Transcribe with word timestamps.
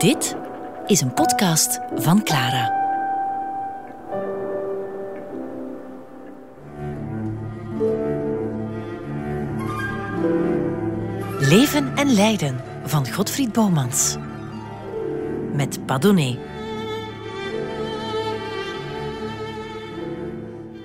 Dit 0.00 0.36
is 0.86 1.00
een 1.00 1.14
podcast 1.14 1.80
van 1.94 2.22
Clara. 2.22 2.72
Leven 11.38 11.96
en 11.96 12.12
lijden 12.12 12.60
van 12.84 13.12
Godfried 13.12 13.52
Bomans. 13.52 14.16
Met 15.52 15.86
Padone. 15.86 16.38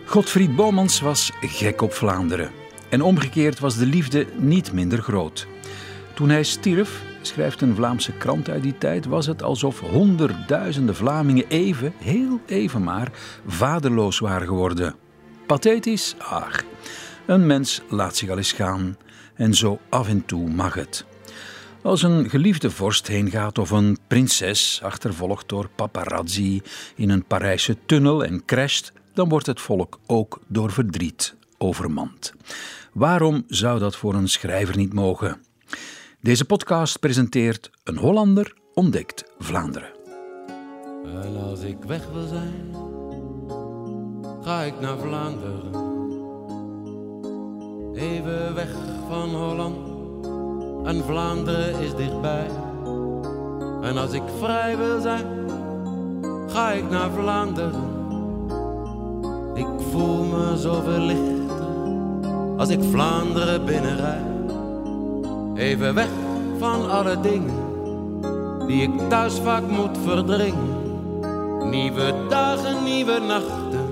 Godfried 0.05 0.55
Bomans 0.55 0.99
was 0.99 1.31
gek 1.41 1.81
op 1.81 1.93
Vlaanderen. 1.93 2.51
En 2.89 3.01
omgekeerd 3.01 3.59
was 3.59 3.77
de 3.77 3.85
liefde 3.85 4.27
niet 4.37 4.71
minder 4.71 5.01
groot. 5.01 5.47
Toen 6.13 6.29
hij 6.29 6.43
stierf, 6.43 7.04
schrijft 7.27 7.61
een 7.61 7.75
Vlaamse 7.75 8.11
krant 8.11 8.49
uit 8.49 8.63
die 8.63 8.77
tijd, 8.77 9.05
was 9.05 9.25
het 9.25 9.43
alsof 9.43 9.79
honderdduizenden 9.79 10.95
Vlamingen 10.95 11.47
even, 11.47 11.93
heel 11.97 12.39
even 12.45 12.83
maar, 12.83 13.11
vaderloos 13.47 14.19
waren 14.19 14.47
geworden. 14.47 14.95
Pathetisch? 15.45 16.15
Ach, 16.17 16.63
een 17.25 17.45
mens 17.45 17.81
laat 17.89 18.15
zich 18.15 18.29
al 18.29 18.37
eens 18.37 18.51
gaan 18.51 18.97
en 19.35 19.53
zo 19.53 19.79
af 19.89 20.07
en 20.07 20.25
toe 20.25 20.49
mag 20.49 20.73
het. 20.73 21.05
Als 21.81 22.03
een 22.03 22.29
geliefde 22.29 22.71
vorst 22.71 23.07
heen 23.07 23.29
gaat 23.29 23.57
of 23.57 23.71
een 23.71 23.97
prinses 24.07 24.79
achtervolgd 24.83 25.49
door 25.49 25.69
paparazzi 25.75 26.61
in 26.95 27.09
een 27.09 27.25
Parijse 27.25 27.77
tunnel 27.85 28.25
en 28.25 28.45
crasht, 28.45 28.93
dan 29.13 29.29
wordt 29.29 29.45
het 29.45 29.61
volk 29.61 29.99
ook 30.05 30.39
door 30.47 30.71
verdriet 30.71 31.35
overmand. 31.57 32.33
Waarom 32.93 33.43
zou 33.47 33.79
dat 33.79 33.95
voor 33.95 34.13
een 34.13 34.29
schrijver 34.29 34.77
niet 34.77 34.93
mogen? 34.93 35.41
Deze 36.25 36.45
podcast 36.45 36.99
presenteert 36.99 37.71
Een 37.83 37.97
Hollander 37.97 38.53
ontdekt 38.73 39.23
Vlaanderen. 39.37 39.89
En 41.23 41.37
als 41.49 41.61
ik 41.61 41.77
weg 41.87 42.07
wil 42.13 42.27
zijn, 42.27 42.75
ga 44.41 44.61
ik 44.61 44.79
naar 44.79 44.97
Vlaanderen. 44.97 45.73
Even 47.95 48.53
weg 48.53 48.69
van 49.07 49.29
Holland, 49.29 49.87
en 50.87 51.03
Vlaanderen 51.03 51.79
is 51.79 51.95
dichtbij. 51.95 52.49
En 53.81 53.97
als 53.97 54.13
ik 54.13 54.23
vrij 54.39 54.77
wil 54.77 55.01
zijn, 55.01 55.49
ga 56.47 56.71
ik 56.71 56.89
naar 56.89 57.11
Vlaanderen. 57.11 57.89
Ik 59.53 59.81
voel 59.91 60.23
me 60.23 60.57
zoveel 60.57 60.99
lichter 60.99 61.65
als 62.57 62.69
ik 62.69 62.83
Vlaanderen 62.83 63.65
binnenrijd. 63.65 64.34
Even 65.55 65.93
weg 65.93 66.09
van 66.59 66.89
alle 66.89 67.19
dingen 67.19 67.63
die 68.67 68.81
ik 68.81 69.09
thuis 69.09 69.39
vaak 69.39 69.67
moet 69.67 69.97
verdringen. 70.03 70.83
Nieuwe 71.69 72.13
dagen, 72.29 72.83
nieuwe 72.83 73.19
nachten, 73.19 73.89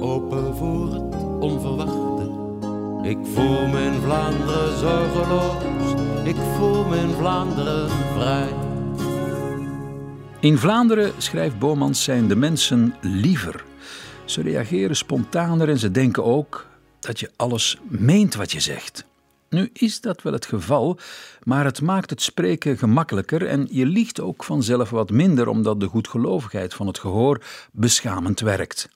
open 0.00 0.56
voor 0.56 0.92
het 0.92 1.14
onverwachte. 1.40 2.32
Ik 3.02 3.18
voel 3.34 3.66
me 3.66 3.82
in 3.82 4.00
Vlaanderen 4.02 4.78
zorgeloos, 4.78 5.62
ik 6.24 6.36
voel 6.56 6.84
me 6.84 6.96
in 6.96 7.10
Vlaanderen 7.10 7.90
vrij. 7.90 8.48
In 10.40 10.58
Vlaanderen, 10.58 11.12
schrijft 11.18 11.58
Bomans, 11.58 12.04
zijn 12.04 12.28
de 12.28 12.36
mensen 12.36 12.94
liever. 13.00 13.64
Ze 14.24 14.42
reageren 14.42 14.96
spontaner 14.96 15.68
en 15.68 15.78
ze 15.78 15.90
denken 15.90 16.24
ook 16.24 16.66
dat 17.00 17.20
je 17.20 17.30
alles 17.36 17.78
meent 17.88 18.34
wat 18.34 18.52
je 18.52 18.60
zegt. 18.60 19.04
Nu 19.54 19.70
is 19.72 20.00
dat 20.00 20.22
wel 20.22 20.32
het 20.32 20.46
geval, 20.46 20.98
maar 21.42 21.64
het 21.64 21.80
maakt 21.80 22.10
het 22.10 22.22
spreken 22.22 22.78
gemakkelijker 22.78 23.46
en 23.46 23.68
je 23.70 23.86
liegt 23.86 24.20
ook 24.20 24.44
vanzelf 24.44 24.90
wat 24.90 25.10
minder 25.10 25.48
omdat 25.48 25.80
de 25.80 25.86
goedgelovigheid 25.86 26.74
van 26.74 26.86
het 26.86 26.98
gehoor 26.98 27.42
beschamend 27.72 28.40
werkt. 28.40 28.88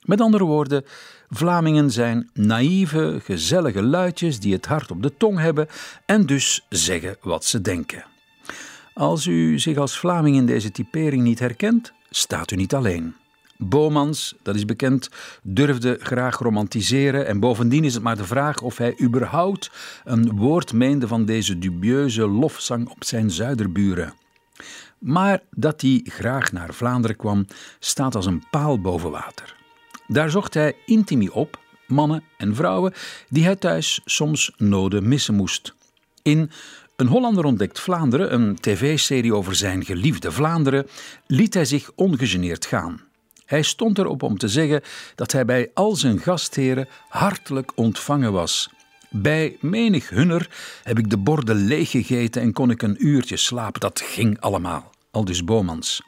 Met 0.00 0.20
andere 0.20 0.44
woorden, 0.44 0.84
Vlamingen 1.28 1.90
zijn 1.90 2.30
naïeve, 2.32 3.20
gezellige 3.22 3.82
luidjes 3.82 4.40
die 4.40 4.52
het 4.52 4.66
hart 4.66 4.90
op 4.90 5.02
de 5.02 5.16
tong 5.16 5.38
hebben 5.38 5.68
en 6.06 6.26
dus 6.26 6.66
zeggen 6.68 7.16
wat 7.20 7.44
ze 7.44 7.60
denken. 7.60 8.04
Als 8.94 9.26
u 9.26 9.58
zich 9.58 9.76
als 9.76 9.98
Vlaming 9.98 10.36
in 10.36 10.46
deze 10.46 10.70
typering 10.70 11.22
niet 11.22 11.38
herkent, 11.38 11.92
staat 12.10 12.50
u 12.50 12.56
niet 12.56 12.74
alleen. 12.74 13.14
Bomans, 13.68 14.34
dat 14.42 14.54
is 14.54 14.64
bekend, 14.64 15.08
durfde 15.42 15.98
graag 16.00 16.38
romantiseren 16.38 17.26
en 17.26 17.40
bovendien 17.40 17.84
is 17.84 17.94
het 17.94 18.02
maar 18.02 18.16
de 18.16 18.24
vraag 18.24 18.60
of 18.60 18.76
hij 18.78 18.94
überhaupt 19.00 19.70
een 20.04 20.36
woord 20.36 20.72
meende 20.72 21.06
van 21.06 21.24
deze 21.24 21.58
dubieuze 21.58 22.28
lofzang 22.28 22.88
op 22.88 23.04
zijn 23.04 23.30
zuiderburen. 23.30 24.14
Maar 24.98 25.42
dat 25.50 25.80
hij 25.80 26.00
graag 26.04 26.52
naar 26.52 26.74
Vlaanderen 26.74 27.16
kwam, 27.16 27.46
staat 27.78 28.14
als 28.14 28.26
een 28.26 28.44
paal 28.50 28.80
boven 28.80 29.10
water. 29.10 29.56
Daar 30.06 30.30
zocht 30.30 30.54
hij 30.54 30.76
intimi 30.86 31.28
op, 31.28 31.60
mannen 31.86 32.22
en 32.36 32.54
vrouwen, 32.54 32.92
die 33.28 33.44
hij 33.44 33.56
thuis 33.56 34.00
soms 34.04 34.52
noden 34.56 35.08
missen 35.08 35.34
moest. 35.34 35.74
In 36.22 36.50
Een 36.96 37.06
Hollander 37.06 37.44
ontdekt 37.44 37.80
Vlaanderen, 37.80 38.34
een 38.34 38.56
tv-serie 38.60 39.34
over 39.34 39.54
zijn 39.54 39.84
geliefde 39.84 40.32
Vlaanderen, 40.32 40.86
liet 41.26 41.54
hij 41.54 41.64
zich 41.64 41.90
ongegeneerd 41.94 42.66
gaan. 42.66 43.00
Hij 43.52 43.62
stond 43.62 43.98
erop 43.98 44.22
om 44.22 44.38
te 44.38 44.48
zeggen 44.48 44.82
dat 45.14 45.32
hij 45.32 45.44
bij 45.44 45.70
al 45.74 45.96
zijn 45.96 46.18
gastheren 46.18 46.88
hartelijk 47.08 47.72
ontvangen 47.74 48.32
was. 48.32 48.70
Bij 49.10 49.56
menig 49.60 50.08
hunner 50.08 50.50
heb 50.82 50.98
ik 50.98 51.10
de 51.10 51.18
borden 51.18 51.56
leeggegeten 51.56 52.42
en 52.42 52.52
kon 52.52 52.70
ik 52.70 52.82
een 52.82 53.06
uurtje 53.06 53.36
slapen. 53.36 53.80
Dat 53.80 54.00
ging 54.00 54.40
allemaal. 54.40 54.90
Aldus 55.10 55.44
Bomans. 55.44 56.02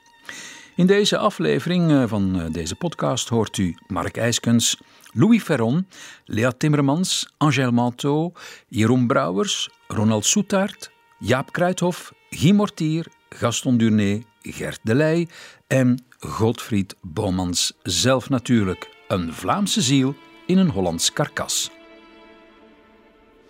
In 0.76 0.86
deze 0.86 1.18
aflevering 1.18 1.90
eh, 1.90 2.04
van 2.06 2.40
eh, 2.40 2.52
deze 2.52 2.74
podcast 2.74 3.28
hoort 3.28 3.58
u 3.58 3.76
Mark 3.86 4.16
IJskens, 4.16 4.80
Louis 5.12 5.42
Ferron, 5.42 5.86
Lea 6.24 6.50
Timmermans, 6.50 7.28
Angèle 7.36 7.72
Manteau, 7.72 8.32
Jeroen 8.68 9.06
Brouwers, 9.06 9.70
Ronald 9.86 10.26
Soetaert, 10.26 10.90
Jaap 11.18 11.52
Kruithof, 11.52 12.12
Guy 12.30 12.50
Mortier, 12.50 13.06
Gaston 13.28 13.76
Durné, 13.76 14.22
Gert 14.42 14.80
Delay 14.82 15.28
en 15.66 16.04
Godfried 16.28 16.94
Bomans 17.00 17.72
zelf 17.82 18.28
natuurlijk. 18.28 18.88
Een 19.08 19.32
Vlaamse 19.32 19.80
ziel 19.80 20.14
in 20.46 20.58
een 20.58 20.68
Hollands 20.70 21.12
karkas. 21.12 21.70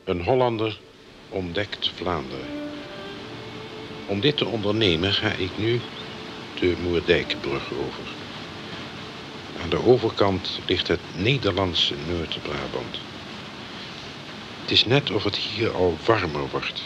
Een 0.04 0.24
Hollander 0.24 0.80
ontdekt 1.28 1.92
Vlaanderen. 1.94 2.46
Om 4.06 4.20
dit 4.20 4.36
te 4.36 4.46
ondernemen 4.46 5.12
ga 5.12 5.32
ik 5.32 5.50
nu 5.58 5.80
de 6.60 6.76
Moerdijkbrug 6.82 7.72
over. 7.72 8.12
Aan 9.62 9.70
de 9.70 9.84
overkant 9.86 10.60
ligt 10.66 10.88
het 10.88 11.00
Nederlandse 11.16 11.94
Noord-Brabant. 12.08 12.98
Het 14.60 14.70
is 14.70 14.84
net 14.84 15.10
of 15.10 15.24
het 15.24 15.36
hier 15.36 15.74
al 15.74 15.96
warmer 16.06 16.48
wordt. 16.50 16.82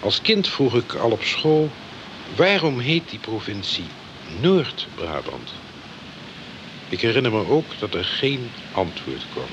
Als 0.00 0.20
kind 0.20 0.48
vroeg 0.48 0.74
ik 0.74 0.94
al 0.94 1.10
op 1.10 1.22
school 1.22 1.70
waarom 2.36 2.78
heet 2.78 3.10
die 3.10 3.18
provincie 3.18 3.86
Noord-Brabant? 4.40 5.52
Ik 6.88 7.00
herinner 7.00 7.32
me 7.32 7.48
ook 7.48 7.64
dat 7.78 7.94
er 7.94 8.04
geen 8.04 8.50
antwoord 8.72 9.24
kwam. 9.32 9.50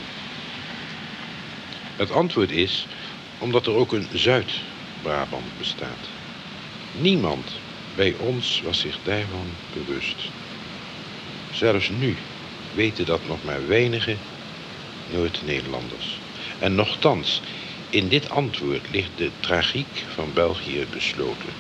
Het 1.95 2.12
antwoord 2.12 2.51
is 2.51 2.88
omdat 3.38 3.66
er 3.66 3.73
ook 3.73 3.91
een 3.91 4.07
Zuid-Brabant 4.13 5.57
bestaat. 5.57 6.07
Niemand 6.91 7.51
bij 7.95 8.16
ons 8.19 8.62
was 8.62 8.79
zich 8.79 8.97
daarvan 9.03 9.47
bewust. 9.73 10.16
Zelfs 11.53 11.89
nu 11.89 12.18
weten 12.73 13.06
dat 13.06 13.28
nog 13.28 13.44
maar 13.44 13.68
weinige 13.68 14.16
Noord-Nederlanders. 15.12 16.18
En 16.59 16.75
nochtans, 16.75 17.41
in 17.89 18.07
dit 18.07 18.29
antwoord 18.29 18.91
ligt 18.91 19.12
de 19.16 19.31
tragiek 19.39 20.06
van 20.13 20.34
België 20.34 20.85
besloten. 20.91 21.53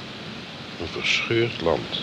Een 0.79 0.87
verscheurd 0.87 1.61
land, 1.61 2.01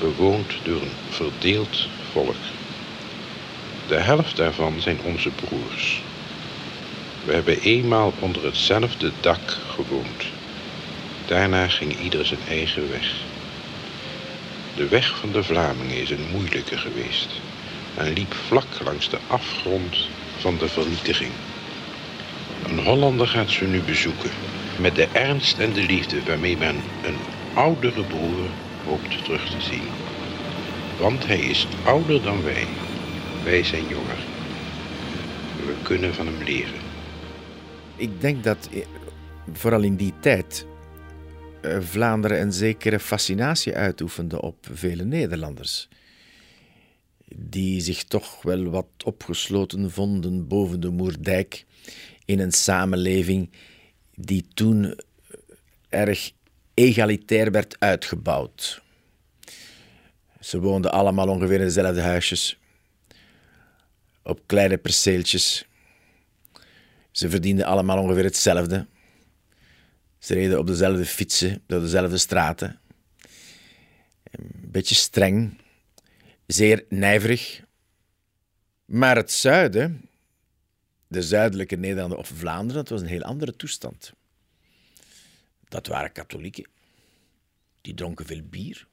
bewoond 0.00 0.52
door 0.62 0.82
een 0.82 0.96
verdeeld 1.08 1.88
volk. 2.12 2.36
De 3.88 4.00
helft 4.00 4.36
daarvan 4.36 4.80
zijn 4.80 4.98
onze 5.02 5.30
broers. 5.30 6.00
We 7.24 7.32
hebben 7.32 7.60
eenmaal 7.60 8.12
onder 8.20 8.44
hetzelfde 8.44 9.12
dak 9.20 9.58
gewoond. 9.68 10.24
Daarna 11.26 11.68
ging 11.68 11.98
ieder 11.98 12.26
zijn 12.26 12.40
eigen 12.48 12.90
weg. 12.90 13.12
De 14.76 14.88
weg 14.88 15.18
van 15.18 15.32
de 15.32 15.42
Vlamingen 15.42 16.00
is 16.00 16.10
een 16.10 16.28
moeilijke 16.32 16.76
geweest 16.76 17.28
en 17.94 18.12
liep 18.12 18.34
vlak 18.34 18.80
langs 18.84 19.08
de 19.08 19.18
afgrond 19.26 19.96
van 20.38 20.58
de 20.58 20.68
vernietiging. 20.68 21.32
Een 22.68 22.78
Hollander 22.78 23.28
gaat 23.28 23.50
ze 23.50 23.64
nu 23.64 23.80
bezoeken 23.80 24.30
met 24.76 24.94
de 24.94 25.06
ernst 25.06 25.58
en 25.58 25.72
de 25.72 25.82
liefde 25.82 26.22
waarmee 26.22 26.56
men 26.56 26.82
een 27.02 27.18
oudere 27.54 28.04
broer 28.04 28.48
hoopt 28.90 29.24
terug 29.24 29.50
te 29.50 29.60
zien. 29.60 29.82
Want 30.98 31.26
hij 31.26 31.40
is 31.40 31.66
ouder 31.84 32.22
dan 32.22 32.42
wij. 32.42 32.66
Wij 33.44 33.64
zijn 33.64 33.82
jonger. 33.82 34.18
We 35.66 35.74
kunnen 35.82 36.14
van 36.14 36.26
hem 36.26 36.42
leren. 36.42 36.80
Ik 37.96 38.20
denk 38.20 38.44
dat 38.44 38.68
eh, 38.72 38.80
vooral 39.52 39.82
in 39.82 39.96
die 39.96 40.12
tijd 40.20 40.66
eh, 41.62 41.80
Vlaanderen 41.80 42.40
een 42.40 42.52
zekere 42.52 43.00
fascinatie 43.00 43.74
uitoefende 43.74 44.42
op 44.42 44.66
vele 44.72 45.04
Nederlanders. 45.04 45.88
Die 47.36 47.80
zich 47.80 48.04
toch 48.04 48.42
wel 48.42 48.64
wat 48.64 48.86
opgesloten 49.04 49.90
vonden 49.90 50.48
boven 50.48 50.80
de 50.80 50.90
Moerdijk 50.90 51.64
in 52.24 52.40
een 52.40 52.52
samenleving 52.52 53.50
die 54.14 54.46
toen 54.54 55.00
erg 55.88 56.32
egalitair 56.80 57.50
werd 57.50 57.76
uitgebouwd. 57.78 58.82
Ze 60.40 60.60
woonden 60.60 60.92
allemaal 60.92 61.28
ongeveer 61.28 61.58
in 61.58 61.64
dezelfde 61.64 62.00
huisjes, 62.00 62.58
op 64.22 64.40
kleine 64.46 64.78
perceeltjes. 64.78 65.64
Ze 67.10 67.30
verdienden 67.30 67.64
allemaal 67.64 67.98
ongeveer 67.98 68.24
hetzelfde. 68.24 68.86
Ze 70.18 70.34
reden 70.34 70.58
op 70.58 70.66
dezelfde 70.66 71.04
fietsen, 71.04 71.62
door 71.66 71.80
dezelfde 71.80 72.18
straten. 72.18 72.80
Een 74.30 74.70
beetje 74.70 74.94
streng, 74.94 75.58
zeer 76.46 76.84
nijverig. 76.88 77.62
Maar 78.84 79.16
het 79.16 79.32
zuiden, 79.32 80.08
de 81.06 81.22
zuidelijke 81.22 81.76
Nederlanden 81.76 82.18
of 82.18 82.28
Vlaanderen, 82.34 82.82
dat 82.82 82.88
was 82.88 83.00
een 83.00 83.06
heel 83.06 83.22
andere 83.22 83.56
toestand. 83.56 84.12
Dat 85.70 85.86
waren 85.86 86.12
katholieken. 86.12 86.66
Die 87.80 87.94
dronken 87.94 88.26
veel 88.26 88.42
bier. 88.42 88.86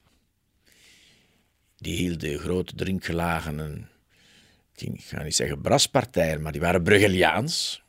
Die 1.76 1.96
hielden 1.96 2.38
grote 2.38 2.74
drinkgelagen 2.74 3.60
en, 3.60 3.88
ik 4.74 5.00
ga 5.04 5.22
niet 5.22 5.34
zeggen 5.34 5.60
braspartijen, 5.60 6.42
maar 6.42 6.52
die 6.52 6.60
waren 6.60 6.82
Bruggeliaans. 6.82 7.82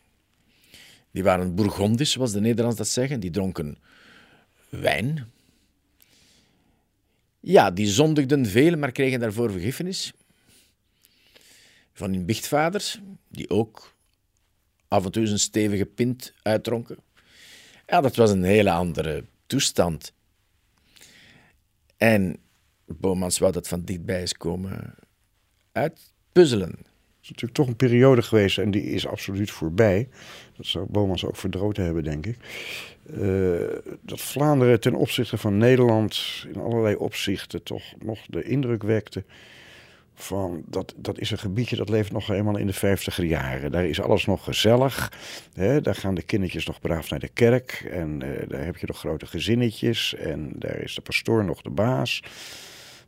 Die 1.12 1.24
waren 1.24 1.56
Bourgondisch, 1.56 2.12
zoals 2.12 2.32
de 2.32 2.40
Nederlanders 2.40 2.78
dat 2.78 2.88
zeggen. 2.88 3.20
Die 3.20 3.32
dronken 3.32 3.78
wijn. 4.70 5.32
Ja, 7.40 7.72
die 7.72 7.88
zondigden 7.88 8.46
veel, 8.46 8.78
maar 8.78 8.92
kregen 8.92 9.20
daarvoor 9.20 9.52
vergiffenis. 9.52 10.14
Van 11.94 12.14
hun 12.14 12.26
bichtvaders, 12.26 13.00
die 13.28 13.50
ook 13.50 13.94
af 14.88 15.06
en 15.06 15.12
toe 15.12 15.26
een 15.26 15.40
stevige 15.40 15.86
pint 15.86 16.34
uitdronken. 16.42 16.98
Ja, 17.90 18.02
dat 18.02 18.16
was 18.16 18.32
een 18.32 18.44
hele 18.44 18.72
andere 18.72 19.26
toestand. 19.46 20.14
En 21.98 22.38
Bomans 22.86 23.40
wou 23.40 23.52
dat 23.52 23.68
van 23.68 23.84
dichtbij 23.84 24.20
eens 24.20 24.38
komen 24.38 24.96
uitpuzzelen. 25.72 26.70
Het 26.70 27.22
is 27.22 27.30
natuurlijk 27.30 27.54
toch 27.54 27.68
een 27.68 27.76
periode 27.76 28.22
geweest 28.22 28.58
en 28.58 28.72
die 28.72 28.84
is 28.84 29.08
absoluut 29.08 29.52
voorbij. 29.52 30.10
Dat 30.58 30.66
zou 30.66 30.86
Bomans 30.90 31.26
ook 31.26 31.36
verdroten 31.36 31.84
hebben, 31.84 32.04
denk 32.04 32.26
ik. 32.26 32.38
Uh, 33.18 33.60
dat 34.02 34.22
Vlaanderen 34.22 34.80
ten 34.80 34.96
opzichte 34.96 35.38
van 35.38 35.58
Nederland 35.58 36.46
in 36.54 36.60
allerlei 36.60 36.96
opzichten 36.96 37.64
toch 37.64 37.84
nog 38.00 38.20
de 38.28 38.44
indruk 38.44 38.84
wekte 38.84 39.24
van 40.22 40.64
dat, 40.66 40.94
dat 40.98 41.20
is 41.20 41.32
een 41.32 41.38
gebiedje 41.38 41.76
dat 41.76 41.90
leeft 41.90 42.12
nog 42.12 42.28
helemaal 42.28 42.58
in 42.58 42.68
de 42.68 42.74
vijftiger 42.74 43.24
jaren. 43.24 43.72
Daar 43.72 43.86
is 43.86 44.02
alles 44.02 44.26
nog 44.26 44.44
gezellig. 44.44 45.12
Hè? 45.54 45.82
Daar 45.82 45.96
gaan 45.96 46.16
de 46.16 46.22
kindertjes 46.22 46.66
nog 46.66 46.80
braaf 46.80 47.10
naar 47.10 47.20
de 47.20 47.28
kerk. 47.28 47.88
En 47.92 48.24
uh, 48.24 48.50
daar 48.50 48.66
heb 48.66 48.78
je 48.78 48.88
nog 48.88 49.00
grote 49.00 49.26
gezinnetjes. 49.26 50.16
En 50.16 50.52
daar 50.56 50.78
is 50.78 50.96
de 50.96 51.02
pastoor 51.02 51.46
nog 51.46 51.62
de 51.62 51.70
baas. 51.70 52.24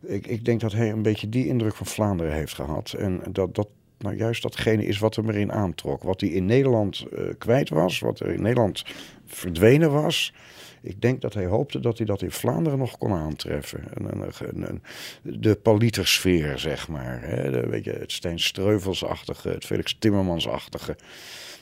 Ik, 0.02 0.28
ik 0.28 0.46
denk 0.46 0.60
dat 0.60 0.72
hij 0.72 0.92
een 0.92 1.02
beetje 1.02 1.30
die 1.30 1.48
indruk 1.48 1.76
van 1.76 1.86
Vlaanderen 1.86 2.34
heeft 2.34 2.54
gehad. 2.54 2.94
En 2.94 3.22
dat 3.32 3.56
dat 3.56 3.68
nou 4.02 4.16
juist 4.16 4.42
datgene 4.42 4.86
is 4.86 5.00
wat 5.00 5.16
hem 5.16 5.30
erin 5.30 5.52
aantrok. 5.52 6.04
Wat 6.04 6.22
hij 6.22 6.30
in 6.30 6.46
Nederland 6.46 7.06
uh, 7.14 7.24
kwijt 7.38 7.70
was, 7.70 8.00
wat 8.00 8.20
er 8.20 8.34
in 8.34 8.42
Nederland 8.42 8.84
verdwenen 9.26 9.92
was. 9.92 10.34
Ik 10.82 11.02
denk 11.02 11.22
dat 11.22 11.34
hij 11.34 11.46
hoopte 11.46 11.80
dat 11.80 11.98
hij 11.98 12.06
dat 12.06 12.22
in 12.22 12.32
Vlaanderen 12.32 12.80
nog 12.80 12.98
kon 12.98 13.14
aantreffen. 13.14 13.84
Een, 13.94 14.32
een, 14.54 14.82
de 15.22 15.56
palitersfeer, 15.56 16.60
zeg 16.60 16.88
maar. 16.88 17.22
Hè? 17.22 17.52
De, 17.52 17.68
weet 17.68 17.84
je, 17.84 17.92
het 17.92 18.12
Stijn 18.12 18.40
Streuvelsachtige, 18.40 19.50
het 19.50 19.66
Felix 19.66 19.96
Timmermansachtige. 20.00 20.96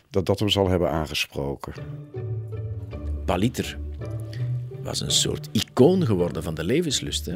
Dat 0.10 0.26
dat 0.26 0.40
hem 0.40 0.50
zal 0.50 0.70
hebben 0.70 0.90
aangesproken. 0.90 1.74
Paliter 3.26 3.78
was 4.82 5.02
een 5.02 5.12
soort 5.12 5.50
icoon 5.52 6.06
geworden 6.06 6.44
van 6.44 6.56
de 6.56 6.64
levenslust. 6.64 7.30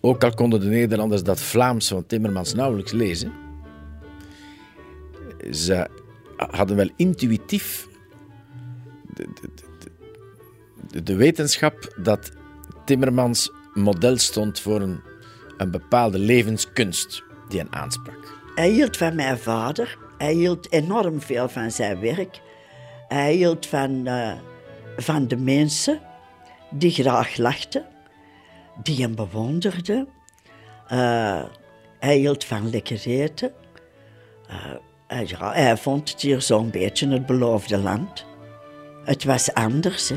Ook 0.00 0.24
al 0.24 0.34
konden 0.34 0.60
de 0.60 0.66
Nederlanders 0.66 1.22
dat 1.22 1.40
Vlaams 1.40 1.88
van 1.88 2.06
Timmermans 2.06 2.54
nauwelijks 2.54 2.92
lezen, 2.92 3.32
ze 5.50 5.88
hadden 6.36 6.76
wel 6.76 6.90
intuïtief 6.96 7.88
de, 9.14 9.28
de, 10.90 11.02
de, 11.02 11.16
wetenschap 11.16 11.94
dat 11.96 12.30
Timmermans 12.84 13.52
model 13.74 14.16
stond 14.16 14.60
voor 14.60 14.80
een, 14.80 15.00
een 15.56 15.70
bepaalde 15.70 16.18
levenskunst 16.18 17.22
die 17.48 17.58
hen 17.58 17.72
aansprak. 17.72 18.38
Hij 18.54 18.70
hield 18.70 18.96
van 18.96 19.14
mijn 19.14 19.38
vader. 19.38 19.98
Hij 20.18 20.32
hield 20.32 20.72
enorm 20.72 21.20
veel 21.20 21.48
van 21.48 21.70
zijn 21.70 22.00
werk. 22.00 22.40
Hij 23.08 23.34
hield 23.34 23.66
van, 23.66 24.08
uh, 24.08 24.32
van 24.96 25.28
de 25.28 25.36
mensen 25.36 26.00
die 26.70 26.90
graag 26.90 27.36
lachten 27.36 27.86
die 28.82 29.02
hem 29.02 29.14
bewonderde. 29.14 30.06
Uh, 30.92 31.44
hij 31.98 32.16
hield 32.16 32.44
van 32.44 32.70
lekker 32.70 33.06
eten. 33.06 33.52
Uh, 34.50 34.74
ja, 35.18 35.52
hij 35.52 35.76
vond 35.76 36.10
het 36.10 36.20
hier 36.20 36.40
zo'n 36.40 36.70
beetje 36.70 37.08
het 37.08 37.26
beloofde 37.26 37.78
land. 37.78 38.24
Het 39.04 39.24
was 39.24 39.54
anders. 39.54 40.12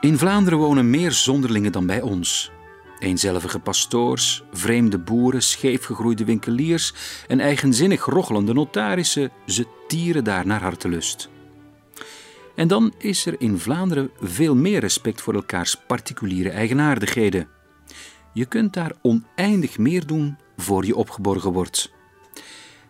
In 0.00 0.18
Vlaanderen 0.18 0.58
wonen 0.58 0.90
meer 0.90 1.12
zonderlingen 1.12 1.72
dan 1.72 1.86
bij 1.86 2.00
ons. 2.00 2.50
Eenzelvige 2.98 3.58
pastoors, 3.58 4.42
vreemde 4.52 4.98
boeren, 4.98 5.42
scheefgegroeide 5.42 6.24
winkeliers 6.24 6.94
en 7.28 7.40
eigenzinnig 7.40 8.04
rochelende 8.04 8.52
notarissen, 8.52 9.30
ze 9.46 9.66
tieren 9.88 10.24
daar 10.24 10.46
naar 10.46 10.60
hartelust. 10.60 11.28
En 12.54 12.68
dan 12.68 12.92
is 12.98 13.26
er 13.26 13.40
in 13.40 13.58
Vlaanderen 13.58 14.10
veel 14.20 14.54
meer 14.54 14.80
respect 14.80 15.20
voor 15.20 15.34
elkaars 15.34 15.76
particuliere 15.86 16.50
eigenaardigheden. 16.50 17.48
Je 18.32 18.44
kunt 18.44 18.72
daar 18.72 18.92
oneindig 19.02 19.78
meer 19.78 20.06
doen 20.06 20.38
voor 20.56 20.86
je 20.86 20.96
opgeborgen 20.96 21.52
wordt. 21.52 21.94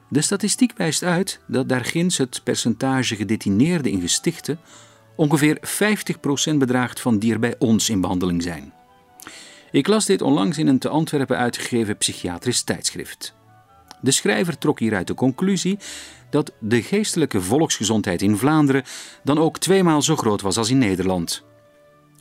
De 0.08 0.20
statistiek 0.20 0.73
wijst 0.76 1.03
uit 1.03 1.41
dat 1.47 1.69
daarginds 1.69 2.19
het 2.19 2.41
percentage 2.44 3.17
gedetineerden 3.17 3.93
in 3.93 4.00
gestichten 4.00 4.58
ongeveer 5.17 5.58
50% 6.53 6.55
bedraagt 6.56 7.00
van 7.00 7.19
die 7.19 7.32
er 7.32 7.38
bij 7.38 7.55
ons 7.58 7.91
in 7.91 8.00
behandeling 8.00 8.43
zijn. 8.43 8.73
Ik 9.70 9.86
las 9.86 10.06
dit 10.06 10.22
onlangs 10.22 10.58
in 10.58 10.67
een 10.67 10.79
te 10.79 10.89
Antwerpen 10.89 11.36
uitgegeven 11.36 11.96
psychiatrisch 11.96 12.63
tijdschrift. 12.63 13.34
De 14.01 14.10
schrijver 14.10 14.58
trok 14.58 14.79
hieruit 14.79 15.06
de 15.06 15.15
conclusie 15.15 15.79
dat 16.31 16.53
de 16.60 16.82
geestelijke 16.82 17.41
volksgezondheid 17.41 18.22
in 18.22 18.36
Vlaanderen 18.36 18.84
dan 19.25 19.39
ook 19.39 19.58
tweemaal 19.58 20.03
zo 20.03 20.17
groot 20.17 20.41
was 20.41 20.56
als 20.56 20.70
in 20.70 20.79
Nederland. 20.79 21.44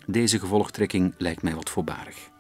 Deze 0.06 0.40
gevolgtrekking 0.40 1.14
lijkt 1.18 1.42
mij 1.42 1.56
wat 1.56 1.70
voorbarig. 1.70 2.34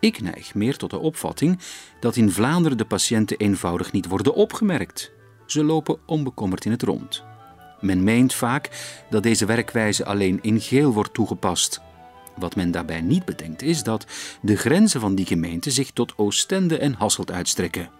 Ik 0.00 0.20
neig 0.20 0.54
meer 0.54 0.76
tot 0.76 0.90
de 0.90 0.98
opvatting 0.98 1.58
dat 2.00 2.16
in 2.16 2.30
Vlaanderen 2.30 2.78
de 2.78 2.84
patiënten 2.84 3.36
eenvoudig 3.36 3.92
niet 3.92 4.08
worden 4.08 4.34
opgemerkt. 4.34 5.12
Ze 5.46 5.64
lopen 5.64 5.98
onbekommerd 6.06 6.64
in 6.64 6.70
het 6.70 6.82
rond. 6.82 7.24
Men 7.80 8.04
meent 8.04 8.34
vaak 8.34 8.70
dat 9.10 9.22
deze 9.22 9.46
werkwijze 9.46 10.04
alleen 10.04 10.38
in 10.42 10.60
geel 10.60 10.92
wordt 10.92 11.14
toegepast. 11.14 11.80
Wat 12.36 12.56
men 12.56 12.70
daarbij 12.70 13.00
niet 13.00 13.24
bedenkt 13.24 13.62
is 13.62 13.82
dat 13.82 14.06
de 14.42 14.56
grenzen 14.56 15.00
van 15.00 15.14
die 15.14 15.26
gemeente 15.26 15.70
zich 15.70 15.90
tot 15.90 16.12
Oostende 16.16 16.78
en 16.78 16.92
Hasselt 16.92 17.30
uitstrekken. 17.30 17.90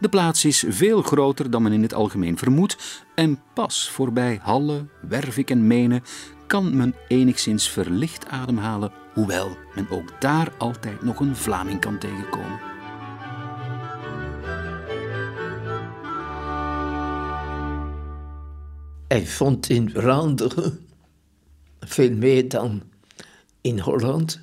De 0.00 0.08
plaats 0.08 0.44
is 0.44 0.64
veel 0.68 1.02
groter 1.02 1.50
dan 1.50 1.62
men 1.62 1.72
in 1.72 1.82
het 1.82 1.94
algemeen 1.94 2.38
vermoedt 2.38 3.04
en 3.14 3.40
pas 3.54 3.90
voorbij 3.90 4.38
Halle, 4.42 4.86
Wervik 5.08 5.50
en 5.50 5.66
Menen 5.66 6.02
kan 6.46 6.76
men 6.76 6.94
enigszins 7.08 7.68
verlicht 7.68 8.26
ademhalen, 8.26 8.92
hoewel 9.20 9.56
men 9.74 9.90
ook 9.90 10.20
daar 10.20 10.52
altijd 10.58 11.02
nog 11.02 11.20
een 11.20 11.36
Vlaming 11.36 11.80
kan 11.80 11.98
tegenkomen. 11.98 12.58
Hij 19.08 19.26
vond 19.26 19.68
in 19.68 19.90
Vlaanderen 19.90 20.86
veel 21.80 22.12
meer 22.12 22.48
dan 22.48 22.82
in 23.60 23.78
Holland. 23.78 24.40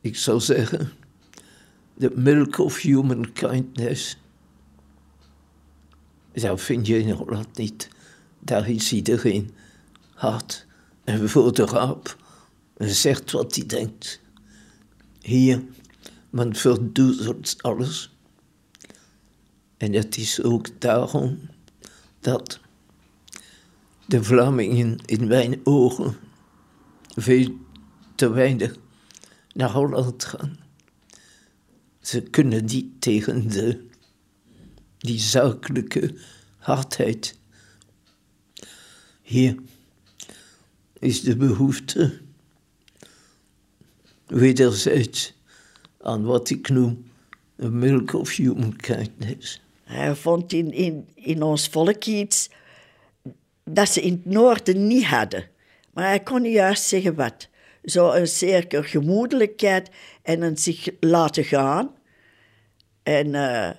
Ik 0.00 0.16
zou 0.16 0.40
zeggen, 0.40 0.92
the 1.98 2.10
milk 2.14 2.58
of 2.58 2.80
human 2.80 3.32
kindness. 3.32 4.16
Dat 6.32 6.60
vind 6.60 6.86
je 6.86 6.98
in 6.98 7.10
Holland 7.10 7.56
niet. 7.56 7.88
Daar 8.38 8.68
is 8.68 8.92
iedereen 8.92 9.50
hard 10.14 10.66
en 11.04 11.28
voor 11.28 11.54
de 11.54 11.64
raap 11.64 12.18
zegt 12.88 13.30
wat 13.30 13.54
hij 13.54 13.66
denkt. 13.66 14.20
Hier, 15.20 15.62
men 16.30 16.54
verdoezelt 16.54 17.62
alles. 17.62 18.14
En 19.76 19.92
het 19.92 20.16
is 20.16 20.42
ook 20.42 20.80
daarom 20.80 21.38
dat 22.20 22.60
de 24.06 24.24
Vlamingen 24.24 24.98
in 25.04 25.26
mijn 25.26 25.60
ogen 25.64 26.16
veel 27.14 27.58
te 28.14 28.28
weinig 28.28 28.76
naar 29.52 29.70
Holland 29.70 30.24
gaan. 30.24 30.58
Ze 32.00 32.22
kunnen 32.22 32.64
niet 32.64 33.00
tegen 33.00 33.48
de, 33.48 33.86
die 34.98 35.18
zakelijke 35.18 36.14
hardheid. 36.58 37.38
Hier 39.22 39.56
is 40.98 41.22
de 41.22 41.36
behoefte 41.36 42.20
wederzijds 44.30 45.34
aan 46.00 46.24
wat 46.24 46.50
ik 46.50 46.68
noem 46.68 47.10
een 47.56 47.78
milk 47.78 48.12
of 48.12 48.36
human 48.36 48.76
kindness. 48.76 49.60
Hij 49.84 50.14
vond 50.14 50.52
in, 50.52 50.72
in, 50.72 51.08
in 51.14 51.42
ons 51.42 51.68
volk 51.68 52.04
iets 52.04 52.50
dat 53.64 53.88
ze 53.88 54.00
in 54.00 54.12
het 54.12 54.24
noorden 54.24 54.86
niet 54.86 55.04
hadden. 55.04 55.48
Maar 55.92 56.04
hij 56.04 56.20
kon 56.20 56.44
juist 56.44 56.82
zeggen 56.82 57.14
wat. 57.14 57.48
Zo 57.84 58.12
een 58.12 58.28
zekere 58.28 58.82
gemoedelijkheid 58.82 59.90
en 60.22 60.42
een 60.42 60.56
zich 60.56 60.88
laten 61.00 61.44
gaan. 61.44 61.94
En, 63.02 63.26
uh, 63.26 63.70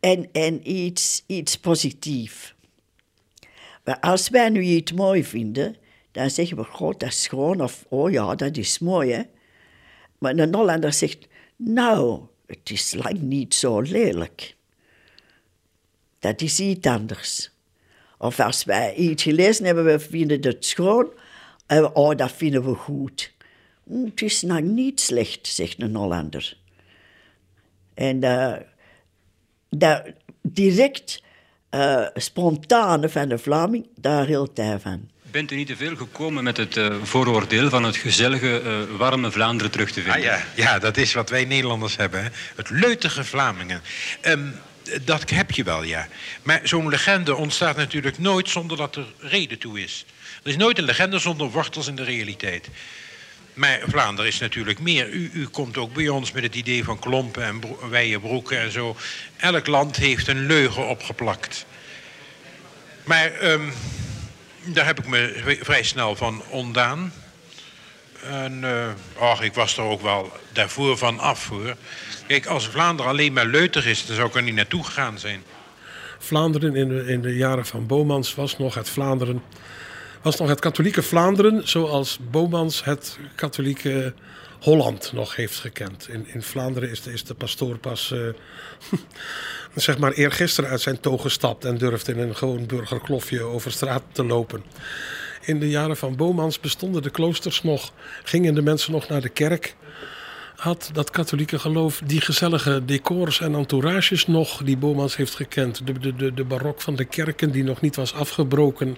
en, 0.00 0.28
en 0.32 0.70
iets, 0.70 1.24
iets 1.26 1.58
positiefs. 1.58 2.54
Maar 3.84 4.00
als 4.00 4.28
wij 4.28 4.48
nu 4.48 4.60
iets 4.60 4.92
mooi 4.92 5.24
vinden, 5.24 5.76
dan 6.12 6.30
zeggen 6.30 6.56
we, 6.56 6.64
god, 6.64 7.00
dat 7.00 7.08
is 7.08 7.22
schoon. 7.22 7.60
Of, 7.60 7.84
oh 7.88 8.10
ja, 8.10 8.34
dat 8.34 8.56
is 8.56 8.78
mooi, 8.78 9.12
hè. 9.12 9.22
Maar 10.18 10.36
een 10.36 10.54
Hollander 10.54 10.92
zegt, 10.92 11.28
nou, 11.56 12.20
het 12.46 12.70
is 12.70 12.94
lang 12.94 13.20
niet 13.20 13.54
zo 13.54 13.80
lelijk. 13.80 14.56
Dat 16.18 16.40
is 16.40 16.60
iets 16.60 16.86
anders. 16.86 17.50
Of 18.18 18.40
als 18.40 18.64
wij 18.64 18.94
iets 18.94 19.22
gelezen 19.22 19.64
hebben, 19.64 19.84
we 19.84 19.98
vinden 19.98 20.42
het 20.42 20.64
schoon. 20.64 21.12
En 21.66 21.94
oh, 21.94 22.16
dat 22.16 22.32
vinden 22.32 22.64
we 22.64 22.74
goed. 22.74 23.32
Hm, 23.84 24.04
het 24.04 24.22
is 24.22 24.42
nog 24.42 24.60
niet 24.60 25.00
slecht, 25.00 25.46
zegt 25.46 25.82
een 25.82 25.94
Hollander. 25.94 26.56
En 27.94 28.24
uh, 28.24 28.56
dat 29.68 30.02
direct 30.42 31.22
uh, 31.70 32.06
spontane 32.14 33.08
van 33.08 33.28
de 33.28 33.38
Vlaming, 33.38 33.86
daar 33.94 34.26
hield 34.26 34.56
hij 34.56 34.78
van. 34.78 35.10
Bent 35.30 35.52
u 35.52 35.56
niet 35.56 35.66
te 35.66 35.76
veel 35.76 35.96
gekomen 35.96 36.44
met 36.44 36.56
het 36.56 36.76
uh, 36.76 36.94
vooroordeel 37.02 37.70
van 37.70 37.82
het 37.82 37.96
gezellige, 37.96 38.62
uh, 38.64 38.96
warme 38.96 39.30
Vlaanderen 39.30 39.72
terug 39.72 39.90
te 39.90 40.02
vinden? 40.02 40.14
Ah, 40.14 40.22
ja. 40.22 40.44
ja, 40.54 40.78
dat 40.78 40.96
is 40.96 41.12
wat 41.12 41.30
wij 41.30 41.44
Nederlanders 41.44 41.96
hebben. 41.96 42.32
Het 42.56 42.70
leutige 42.70 43.24
Vlamingen. 43.24 43.82
Um, 44.22 44.54
dat 45.02 45.30
heb 45.30 45.50
je 45.50 45.62
wel, 45.62 45.82
ja. 45.82 46.08
Maar 46.42 46.60
zo'n 46.62 46.88
legende 46.88 47.34
ontstaat 47.34 47.76
natuurlijk 47.76 48.18
nooit 48.18 48.48
zonder 48.48 48.76
dat 48.76 48.96
er 48.96 49.06
reden 49.18 49.58
toe 49.58 49.82
is. 49.82 50.04
Er 50.42 50.50
is 50.50 50.56
nooit 50.56 50.78
een 50.78 50.84
legende 50.84 51.18
zonder 51.18 51.50
wortels 51.50 51.86
in 51.86 51.96
de 51.96 52.04
realiteit. 52.04 52.68
Maar 53.54 53.80
Vlaanderen 53.86 54.30
is 54.30 54.38
natuurlijk 54.38 54.78
meer. 54.78 55.08
U, 55.08 55.30
u 55.32 55.46
komt 55.46 55.76
ook 55.76 55.92
bij 55.94 56.08
ons 56.08 56.32
met 56.32 56.42
het 56.42 56.54
idee 56.54 56.84
van 56.84 56.98
klompen 56.98 57.44
en 57.44 57.60
broeken 58.20 58.60
en 58.60 58.72
zo. 58.72 58.96
Elk 59.36 59.66
land 59.66 59.96
heeft 59.96 60.28
een 60.28 60.46
leugen 60.46 60.88
opgeplakt. 60.88 61.66
Maar 63.04 63.42
um, 63.42 63.72
daar 64.74 64.86
heb 64.86 64.98
ik 64.98 65.06
me 65.06 65.56
vrij 65.62 65.82
snel 65.82 66.16
van 66.16 66.42
ontdaan. 66.50 67.12
En 68.22 68.60
uh, 68.62 68.88
ach, 69.18 69.42
ik 69.42 69.54
was 69.54 69.76
er 69.76 69.82
ook 69.82 70.02
wel 70.02 70.32
daarvoor 70.52 70.96
van 70.96 71.18
af. 71.18 71.52
Kijk, 72.26 72.46
als 72.46 72.68
Vlaanderen 72.68 73.10
alleen 73.10 73.32
maar 73.32 73.46
leuter 73.46 73.86
is, 73.86 74.06
dan 74.06 74.16
zou 74.16 74.28
ik 74.28 74.34
er 74.34 74.42
niet 74.42 74.54
naartoe 74.54 74.84
gegaan 74.84 75.18
zijn. 75.18 75.42
Vlaanderen 76.18 76.76
in 76.76 76.88
de, 76.88 77.04
in 77.06 77.20
de 77.20 77.36
jaren 77.36 77.66
van 77.66 77.86
Bomans 77.86 78.34
was 78.34 78.58
nog 78.58 78.74
het 78.74 78.88
Vlaanderen. 78.88 79.42
Was 80.22 80.36
nog 80.36 80.48
het 80.48 80.60
katholieke 80.60 81.02
Vlaanderen, 81.02 81.68
zoals 81.68 82.18
Bomans 82.30 82.84
het 82.84 83.18
katholieke 83.34 84.14
Holland 84.60 85.12
nog 85.12 85.36
heeft 85.36 85.58
gekend. 85.58 86.08
In, 86.08 86.26
in 86.32 86.42
Vlaanderen 86.42 86.90
is 86.90 87.02
de, 87.02 87.12
is 87.12 87.24
de 87.24 87.34
pastoor 87.34 87.78
pas, 87.78 88.10
uh, 88.14 88.28
zeg 89.74 89.98
maar, 89.98 90.12
eergisteren 90.12 90.70
uit 90.70 90.80
zijn 90.80 91.00
toog 91.00 91.22
gestapt 91.22 91.64
en 91.64 91.78
durfde 91.78 92.12
in 92.12 92.18
een 92.18 92.36
gewoon 92.36 92.66
burgerklofje 92.66 93.42
over 93.42 93.72
straat 93.72 94.02
te 94.12 94.24
lopen. 94.24 94.62
In 95.44 95.60
de 95.60 95.68
jaren 95.68 95.96
van 95.96 96.16
Bomans 96.16 96.60
bestonden 96.60 97.02
de 97.02 97.10
kloosters 97.10 97.62
nog, 97.62 97.92
gingen 98.24 98.54
de 98.54 98.62
mensen 98.62 98.92
nog 98.92 99.08
naar 99.08 99.20
de 99.20 99.28
kerk 99.28 99.76
had 100.58 100.90
dat 100.92 101.10
katholieke 101.10 101.58
geloof 101.58 102.00
die 102.04 102.20
gezellige 102.20 102.84
decors 102.84 103.40
en 103.40 103.54
entourages 103.54 104.26
nog 104.26 104.62
die 104.64 104.76
Bomans 104.76 105.16
heeft 105.16 105.34
gekend. 105.34 105.86
De, 105.86 106.14
de, 106.16 106.34
de 106.34 106.44
barok 106.44 106.80
van 106.80 106.96
de 106.96 107.04
kerken 107.04 107.50
die 107.50 107.64
nog 107.64 107.80
niet 107.80 107.96
was 107.96 108.14
afgebroken. 108.14 108.96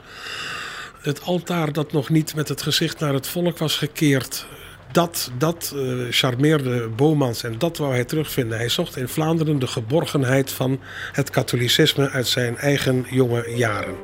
Het 1.01 1.23
altaar 1.23 1.73
dat 1.73 1.93
nog 1.93 2.09
niet 2.09 2.35
met 2.35 2.49
het 2.49 2.63
gezicht 2.63 2.99
naar 2.99 3.15
het 3.15 3.27
volk 3.27 3.59
was 3.59 3.77
gekeerd. 3.77 4.47
Dat, 4.93 5.31
dat 5.39 5.73
uh, 5.75 6.07
charmeerde 6.11 6.89
Bomans 6.89 7.43
en 7.43 7.59
dat 7.59 7.77
wou 7.77 7.93
hij 7.93 8.05
terugvinden. 8.05 8.59
Hij 8.59 8.69
zocht 8.69 8.97
in 8.97 9.09
Vlaanderen 9.09 9.59
de 9.59 9.67
geborgenheid 9.67 10.51
van 10.51 10.81
het 11.13 11.31
katholicisme 11.31 12.11
uit 12.11 12.27
zijn 12.27 12.57
eigen 12.57 13.07
jonge 13.11 13.53
jaren. 13.57 13.95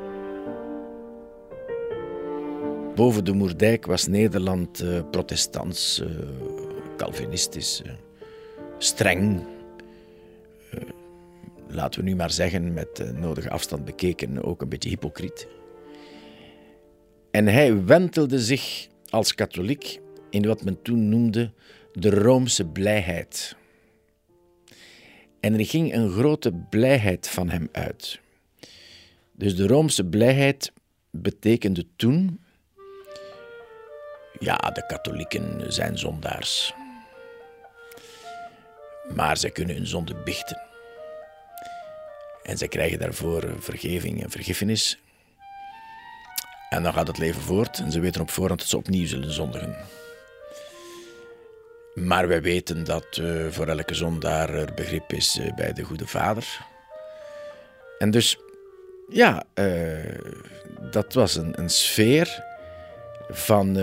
Boven 2.95 3.25
de 3.25 3.33
Moerdijk 3.33 3.85
was 3.85 4.07
Nederland 4.07 4.83
uh, 4.83 4.99
protestants. 5.11 6.01
Uh 6.01 6.07
Calvinistisch, 6.97 7.81
eh, 7.85 7.91
streng. 8.77 9.45
Eh, 10.71 10.79
laten 11.67 11.99
we 11.99 12.09
nu 12.09 12.15
maar 12.15 12.31
zeggen, 12.31 12.73
met 12.73 13.13
nodige 13.15 13.49
afstand 13.49 13.85
bekeken, 13.85 14.43
ook 14.43 14.61
een 14.61 14.69
beetje 14.69 14.89
hypocriet. 14.89 15.47
En 17.31 17.47
hij 17.47 17.85
wentelde 17.85 18.39
zich 18.39 18.87
als 19.09 19.35
katholiek 19.35 19.99
in 20.29 20.45
wat 20.45 20.63
men 20.63 20.81
toen 20.81 21.09
noemde 21.09 21.51
de 21.93 22.09
Roomse 22.09 22.65
blijheid. 22.65 23.55
En 25.39 25.53
er 25.53 25.65
ging 25.65 25.93
een 25.93 26.09
grote 26.09 26.53
blijheid 26.69 27.29
van 27.29 27.49
hem 27.49 27.69
uit. 27.71 28.19
Dus 29.31 29.55
de 29.55 29.67
Roomse 29.67 30.05
blijheid 30.05 30.71
betekende 31.11 31.85
toen, 31.95 32.39
ja, 34.39 34.55
de 34.55 34.85
katholieken 34.85 35.73
zijn 35.73 35.97
zondaars 35.97 36.73
maar 39.15 39.37
ze 39.37 39.49
kunnen 39.49 39.75
hun 39.75 39.87
zonde 39.87 40.15
bichten. 40.15 40.61
En 42.43 42.57
ze 42.57 42.67
krijgen 42.67 42.99
daarvoor 42.99 43.55
vergeving 43.59 44.23
en 44.23 44.29
vergiffenis. 44.29 44.99
En 46.69 46.83
dan 46.83 46.93
gaat 46.93 47.07
het 47.07 47.17
leven 47.17 47.41
voort 47.41 47.79
en 47.79 47.91
ze 47.91 47.99
weten 47.99 48.21
op 48.21 48.29
voorhand 48.29 48.59
dat 48.59 48.69
ze 48.69 48.77
opnieuw 48.77 49.07
zullen 49.07 49.31
zondigen. 49.31 49.75
Maar 52.05 52.27
wij 52.27 52.41
weten 52.41 52.83
dat 52.83 53.17
uh, 53.21 53.47
voor 53.49 53.67
elke 53.67 53.93
zondaar 53.93 54.49
er 54.49 54.73
begrip 54.73 55.13
is 55.13 55.39
uh, 55.39 55.53
bij 55.53 55.73
de 55.73 55.83
Goede 55.83 56.07
Vader. 56.07 56.65
En 57.97 58.11
dus, 58.11 58.37
ja, 59.09 59.43
uh, 59.55 60.19
dat 60.91 61.13
was 61.13 61.35
een, 61.35 61.59
een 61.59 61.69
sfeer 61.69 62.43
van 63.29 63.77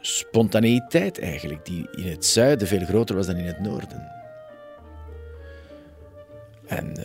spontaneïteit 0.00 1.20
eigenlijk, 1.20 1.64
die 1.64 1.88
in 1.90 2.10
het 2.10 2.24
zuiden 2.24 2.68
veel 2.68 2.84
groter 2.84 3.16
was 3.16 3.26
dan 3.26 3.36
in 3.36 3.46
het 3.46 3.60
noorden. 3.60 4.12
En 6.66 6.96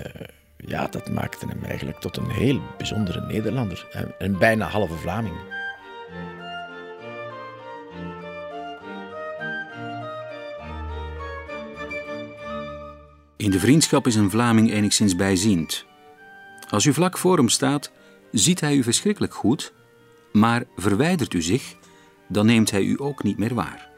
ja, 0.58 0.88
dat 0.88 1.10
maakte 1.10 1.48
hem 1.48 1.64
eigenlijk 1.64 2.00
tot 2.00 2.18
een 2.18 2.30
heel 2.30 2.62
bijzondere 2.78 3.22
Nederlander. 3.22 3.88
Een 4.18 4.38
bijna 4.38 4.68
halve 4.68 4.96
Vlaming. 4.96 5.59
In 13.40 13.52
de 13.52 13.60
vriendschap 13.60 14.08
is 14.08 14.16
een 14.16 14.30
Vlaming 14.30 14.72
enigszins 14.72 15.16
bijziend. 15.16 15.86
Als 16.70 16.86
u 16.86 16.94
vlak 16.94 17.18
voor 17.18 17.38
hem 17.38 17.50
staat, 17.50 17.92
ziet 18.32 18.60
hij 18.60 18.76
u 18.76 18.84
verschrikkelijk 18.84 19.34
goed, 19.34 19.74
maar 20.32 20.64
verwijdert 20.76 21.34
u 21.34 21.42
zich 21.42 21.76
dan 22.28 22.46
neemt 22.46 22.72
hij 22.72 22.84
u 22.84 22.96
ook 22.98 23.24
niet 23.24 23.38
meer 23.38 23.54
waar. 23.54 23.90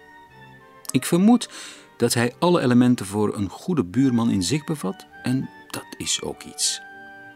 Ik 0.91 1.05
vermoed 1.05 1.50
dat 1.98 2.13
hij 2.13 2.33
alle 2.39 2.62
elementen 2.62 3.05
voor 3.05 3.36
een 3.36 3.50
goede 3.50 3.83
buurman 3.83 4.31
in 4.31 4.43
zich 4.43 4.63
bevat 4.63 5.05
en 5.24 5.50
dat 5.69 5.86
is 5.98 6.21
ook 6.21 6.43
iets. 6.43 6.81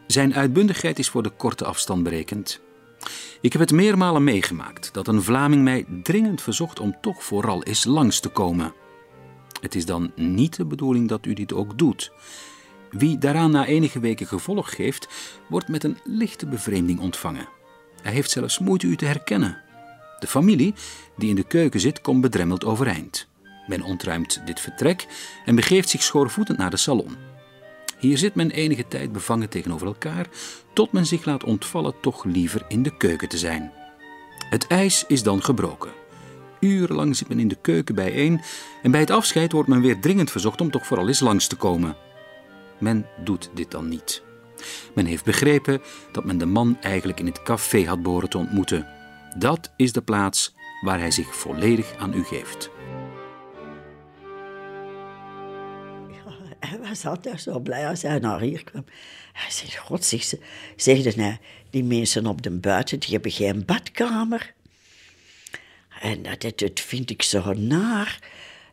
Zijn 0.08 0.36
uitbundigheid 0.36 1.00
is 1.00 1.10
voor 1.10 1.24
de 1.24 1.32
korte 1.38 1.66
afstand 1.66 2.04
berekend. 2.04 2.62
Ik 3.42 3.52
heb 3.52 3.62
het 3.62 3.72
meermalen 3.72 4.24
meegemaakt 4.24 4.94
dat 4.94 5.08
een 5.08 5.24
Vlaming 5.24 5.64
mij 5.64 5.86
dringend 6.04 6.42
verzocht 6.42 6.80
om 6.80 6.98
toch 7.02 7.24
vooral 7.24 7.64
eens 7.64 7.86
langs 7.86 8.20
te 8.20 8.30
komen. 8.30 8.74
Het 9.66 9.76
is 9.76 9.86
dan 9.86 10.12
niet 10.16 10.56
de 10.56 10.66
bedoeling 10.66 11.08
dat 11.08 11.26
u 11.26 11.34
dit 11.34 11.54
ook 11.54 11.78
doet. 11.78 12.12
Wie 12.90 13.18
daaraan 13.18 13.52
na 13.52 13.66
enige 13.66 14.00
weken 14.00 14.28
gevolg 14.28 14.76
geeft, 14.76 15.08
wordt 15.50 15.68
met 15.68 15.84
een 15.84 15.98
lichte 16.04 16.46
bevreemding 16.46 17.00
ontvangen. 17.00 17.48
Hij 18.02 18.12
heeft 18.12 18.32
zelfs 18.32 18.60
moeite 18.60 18.88
u 18.88 18.96
te 18.96 19.06
herkennen. 19.06 19.62
De 20.20 20.28
familie, 20.28 20.74
die 21.18 21.30
in 21.30 21.36
de 21.36 21.48
keuken 21.48 21.80
zit, 21.80 22.02
komt 22.02 22.22
bedremmeld 22.22 22.66
overeind. 22.66 23.28
Men 23.68 23.84
ontruimt 23.84 24.42
dit 24.46 24.60
vertrek 24.60 25.08
en 25.46 25.56
begeeft 25.56 25.90
zich 25.90 26.04
schoorvoetend 26.04 26.58
naar 26.58 26.70
de 26.70 26.78
salon. 26.78 27.16
Hier 28.00 28.18
zit 28.18 28.36
men 28.36 28.52
enige 28.52 28.88
tijd 28.88 29.12
bevangen 29.12 29.50
tegenover 29.50 29.88
elkaar, 29.88 30.28
tot 30.74 30.92
men 30.92 31.06
zich 31.06 31.26
laat 31.26 31.44
ontvallen 31.44 31.94
toch 32.02 32.24
liever 32.24 32.66
in 32.68 32.84
de 32.84 32.98
keuken 32.98 33.30
te 33.30 33.38
zijn. 33.38 33.72
Het 34.50 34.68
ijs 34.68 35.04
is 35.08 35.24
dan 35.24 35.44
gebroken. 35.44 35.92
Urenlang 36.66 37.16
zit 37.16 37.28
men 37.28 37.40
in 37.40 37.48
de 37.48 37.58
keuken 37.62 37.96
bijeen 37.96 38.42
en 38.84 38.92
bij 38.92 39.00
het 39.00 39.10
afscheid 39.10 39.52
wordt 39.52 39.70
men 39.70 39.82
weer 39.82 40.00
dringend 40.00 40.32
verzocht 40.32 40.62
om 40.62 40.72
toch 40.72 40.86
vooral 40.86 41.08
eens 41.08 41.20
langs 41.20 41.48
te 41.48 41.56
komen. 41.56 41.96
Men 42.78 43.06
doet 43.24 43.50
dit 43.54 43.72
dan 43.72 43.88
niet. 43.88 44.24
Men 44.96 45.06
heeft 45.06 45.24
begrepen 45.24 45.82
dat 46.12 46.26
men 46.26 46.38
de 46.38 46.46
man 46.46 46.78
eigenlijk 46.82 47.20
in 47.20 47.26
het 47.26 47.44
café 47.44 47.86
had 47.86 48.04
behoren 48.04 48.30
te 48.30 48.38
ontmoeten. 48.38 48.88
Dat 49.38 49.72
is 49.76 49.92
de 49.92 50.02
plaats 50.02 50.56
waar 50.82 51.00
hij 51.00 51.12
zich 51.12 51.36
volledig 51.36 51.96
aan 51.98 52.14
u 52.14 52.24
geeft. 52.24 52.70
Hij 56.60 56.80
was 56.80 57.06
altijd 57.06 57.42
zo 57.42 57.60
blij 57.60 57.88
als 57.88 58.02
hij 58.02 58.20
naar 58.20 58.40
hier 58.40 58.64
kwam. 58.64 58.86
Hij 59.34 59.52
zei, 59.52 59.72
god, 59.72 60.06
zeg 60.06 60.24
ze, 60.24 60.40
zegde 60.76 61.22
hij, 61.22 61.40
die 61.70 61.84
mensen 61.84 62.26
op 62.26 62.42
de 62.42 62.52
buiten, 62.52 63.00
die 63.00 63.10
hebben 63.10 63.32
geen 63.32 63.66
badkamer. 63.66 64.55
En 66.02 66.22
dat, 66.22 66.60
dat, 66.60 66.80
vind 66.80 67.10
ik 67.10 67.22
zo 67.22 67.54
naar. 67.54 68.20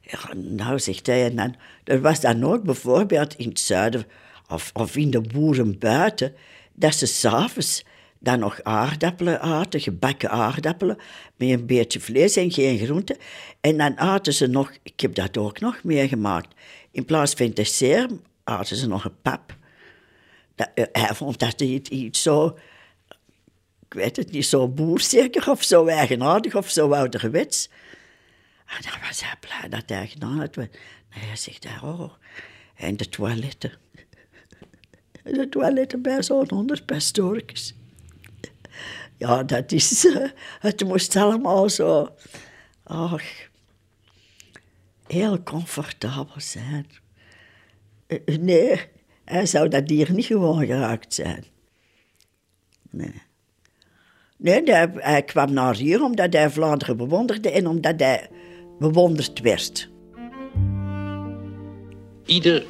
Ja, 0.00 0.34
nou, 0.34 0.78
zegt 0.78 1.06
hij, 1.06 1.24
en 1.24 1.36
dan, 1.36 1.54
er 1.84 2.00
was 2.00 2.20
dan 2.20 2.44
ook 2.44 2.62
bijvoorbeeld 2.62 3.34
in 3.34 3.48
het 3.48 3.60
zuiden 3.60 4.04
of, 4.48 4.70
of 4.72 4.96
in 4.96 5.10
de 5.10 5.20
boeren 5.20 5.78
buiten, 5.78 6.34
dat 6.72 6.94
ze 6.94 7.06
s'avonds 7.06 7.84
dan 8.18 8.38
nog 8.38 8.62
aardappelen 8.62 9.40
aten, 9.40 9.80
gebakken 9.80 10.30
aardappelen, 10.30 10.98
met 11.36 11.48
een 11.48 11.66
beetje 11.66 12.00
vlees 12.00 12.36
en 12.36 12.52
geen 12.52 12.78
groenten. 12.78 13.16
En 13.60 13.76
dan 13.76 13.98
aten 13.98 14.32
ze 14.32 14.46
nog, 14.46 14.72
ik 14.82 15.00
heb 15.00 15.14
dat 15.14 15.36
ook 15.36 15.60
nog 15.60 15.82
meegemaakt, 15.82 16.54
in 16.90 17.04
plaats 17.04 17.34
van 17.34 17.50
dessert 17.50 18.12
aten 18.44 18.76
ze 18.76 18.86
nog 18.86 19.04
een 19.04 19.20
pap. 19.22 19.56
Dat, 20.54 20.70
eh, 20.74 20.84
hij 20.92 21.14
vond 21.14 21.38
dat 21.38 21.60
iets, 21.60 21.90
iets 21.90 22.22
zo, 22.22 22.58
ik 23.92 23.98
weet 23.98 24.16
het 24.16 24.30
niet, 24.30 24.46
zo 24.46 24.68
boerzeker 24.68 25.50
of 25.50 25.62
zo 25.62 25.86
eigenaardig 25.86 26.54
of 26.54 26.70
zo 26.70 26.92
ouderwets. 26.92 27.68
En 28.66 28.82
dan 28.82 29.00
was 29.08 29.22
hij 29.22 29.34
blij 29.40 29.68
dat 29.68 29.88
hij 29.88 30.06
gedaan 30.08 30.38
had. 30.38 30.56
Nee, 30.56 30.68
hij 31.08 31.36
zegt, 31.36 31.66
oh, 31.82 32.12
en 32.74 32.96
de 32.96 33.08
toiletten. 33.08 33.72
De 35.22 35.48
toiletten 35.48 36.02
bij 36.02 36.22
zo'n 36.22 36.50
onderpastorkes. 36.50 37.74
Ja, 39.16 39.42
dat 39.42 39.72
is... 39.72 40.06
eh, 40.06 40.30
het 40.60 40.84
moest 40.84 41.16
allemaal 41.16 41.68
zo... 41.68 42.14
Ach, 42.82 43.24
heel 45.06 45.42
comfortabel 45.42 46.40
zijn. 46.40 46.86
Eh, 48.06 48.36
Nee, 48.38 48.80
hij 49.24 49.46
zou 49.46 49.68
dat 49.68 49.88
hier 49.88 50.12
niet 50.12 50.26
gewoon 50.26 50.66
geraakt 50.66 51.14
zijn. 51.14 51.44
Nee. 52.90 53.22
Nee, 54.42 54.62
hij, 54.64 55.22
kwam 55.22 55.52
naar 55.52 55.76
hier 55.76 56.02
omdat 56.02 56.32
hij 56.32 56.50
Vlaanderen 56.50 56.96
bewonderde 56.96 57.50
en 57.50 57.66
omdat 57.66 58.00
hij 58.00 58.28
bewonderd 58.78 59.40
werd. 59.40 59.88
Ieder 62.26 62.64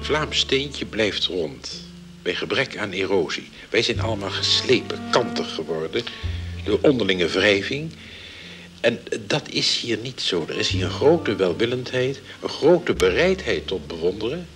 Vlaams 0.00 0.38
steentje 0.38 0.86
blijft 0.86 1.24
rond. 1.24 1.86
Bij 2.22 2.34
gebrek 2.34 2.76
aan 2.76 2.90
erosie. 2.90 3.48
Wij 3.70 3.82
zijn 3.82 4.00
allemaal 4.00 4.30
geslepen, 4.30 4.98
kantig 5.10 5.54
geworden. 5.54 6.02
Door 6.64 6.78
onderlinge 6.82 7.26
wrijving. 7.26 7.92
En 8.80 8.98
dat 9.26 9.48
is 9.48 9.80
hier 9.80 9.98
niet 10.02 10.20
zo. 10.20 10.44
Er 10.48 10.58
is 10.58 10.68
hier 10.68 10.84
een 10.84 10.90
grote 10.90 11.36
welwillendheid. 11.36 12.20
Een 12.42 12.48
grote 12.48 12.94
bereidheid 12.94 13.66
tot 13.66 13.86
bewonderen. 13.86 14.46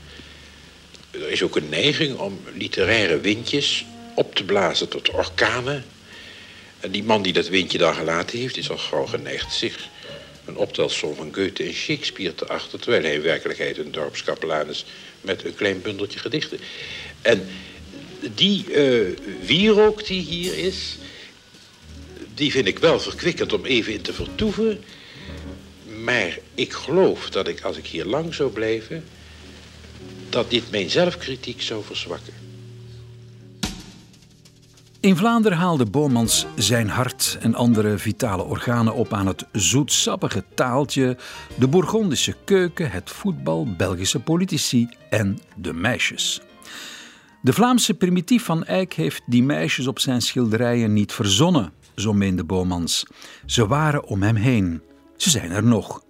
Er 1.10 1.30
is 1.30 1.42
ook 1.42 1.56
een 1.56 1.68
neiging 1.68 2.18
om 2.18 2.40
literaire 2.54 3.20
windjes 3.20 3.86
op 4.14 4.34
te 4.34 4.44
blazen 4.44 4.88
tot 4.88 5.10
orkanen. 5.10 5.84
En 6.82 6.90
die 6.90 7.02
man 7.02 7.22
die 7.22 7.32
dat 7.32 7.48
windje 7.48 7.78
daar 7.78 7.94
gelaten 7.94 8.38
heeft, 8.38 8.56
is 8.56 8.70
al 8.70 8.78
gauw 8.78 9.06
geneigd 9.06 9.52
zich 9.52 9.88
een 10.44 10.56
optelsom 10.56 11.14
van 11.14 11.34
Goethe 11.34 11.64
en 11.64 11.72
Shakespeare 11.72 12.34
te 12.34 12.46
achter, 12.46 12.78
terwijl 12.78 13.02
hij 13.02 13.14
in 13.14 13.22
werkelijkheid 13.22 13.78
een 13.78 13.92
dorpskapelaan 13.92 14.68
is 14.68 14.84
met 15.20 15.44
een 15.44 15.54
klein 15.54 15.82
bundeltje 15.82 16.18
gedichten. 16.18 16.58
En 17.22 17.48
die 18.34 18.72
eh 18.72 19.18
wierook 19.46 20.06
die 20.06 20.20
hier 20.20 20.58
is, 20.58 20.96
die 22.34 22.50
vind 22.50 22.66
ik 22.66 22.78
wel 22.78 23.00
verkwikkend 23.00 23.52
om 23.52 23.64
even 23.64 23.92
in 23.92 24.02
te 24.02 24.12
vertoeven. 24.12 24.84
Maar 26.02 26.38
ik 26.54 26.72
geloof 26.72 27.30
dat 27.30 27.48
ik, 27.48 27.60
als 27.60 27.76
ik 27.76 27.86
hier 27.86 28.04
lang 28.04 28.34
zou 28.34 28.50
blijven, 28.50 29.04
dat 30.28 30.50
dit 30.50 30.70
mijn 30.70 30.90
zelfkritiek 30.90 31.62
zou 31.62 31.84
verzwakken. 31.84 32.41
In 35.02 35.16
Vlaanderen 35.16 35.58
haalde 35.58 35.86
Bomans 35.86 36.46
zijn 36.56 36.88
hart 36.88 37.38
en 37.40 37.54
andere 37.54 37.98
vitale 37.98 38.42
organen 38.42 38.94
op 38.94 39.12
aan 39.12 39.26
het 39.26 39.46
zoetsappige 39.52 40.44
taaltje, 40.54 41.16
de 41.58 41.68
Bourgondische 41.68 42.36
keuken, 42.44 42.90
het 42.90 43.10
voetbal, 43.10 43.74
Belgische 43.76 44.20
politici 44.20 44.88
en 45.10 45.38
de 45.56 45.72
meisjes. 45.72 46.40
De 47.40 47.52
Vlaamse 47.52 47.94
primitief 47.94 48.44
van 48.44 48.64
Eyck 48.64 48.92
heeft 48.92 49.22
die 49.26 49.42
meisjes 49.42 49.86
op 49.86 49.98
zijn 49.98 50.20
schilderijen 50.20 50.92
niet 50.92 51.12
verzonnen, 51.12 51.72
zo 51.94 52.12
meende 52.12 52.44
Bomans. 52.44 53.06
Ze 53.46 53.66
waren 53.66 54.04
om 54.04 54.22
hem 54.22 54.36
heen. 54.36 54.82
Ze 55.16 55.30
zijn 55.30 55.50
er 55.50 55.64
nog. 55.64 56.02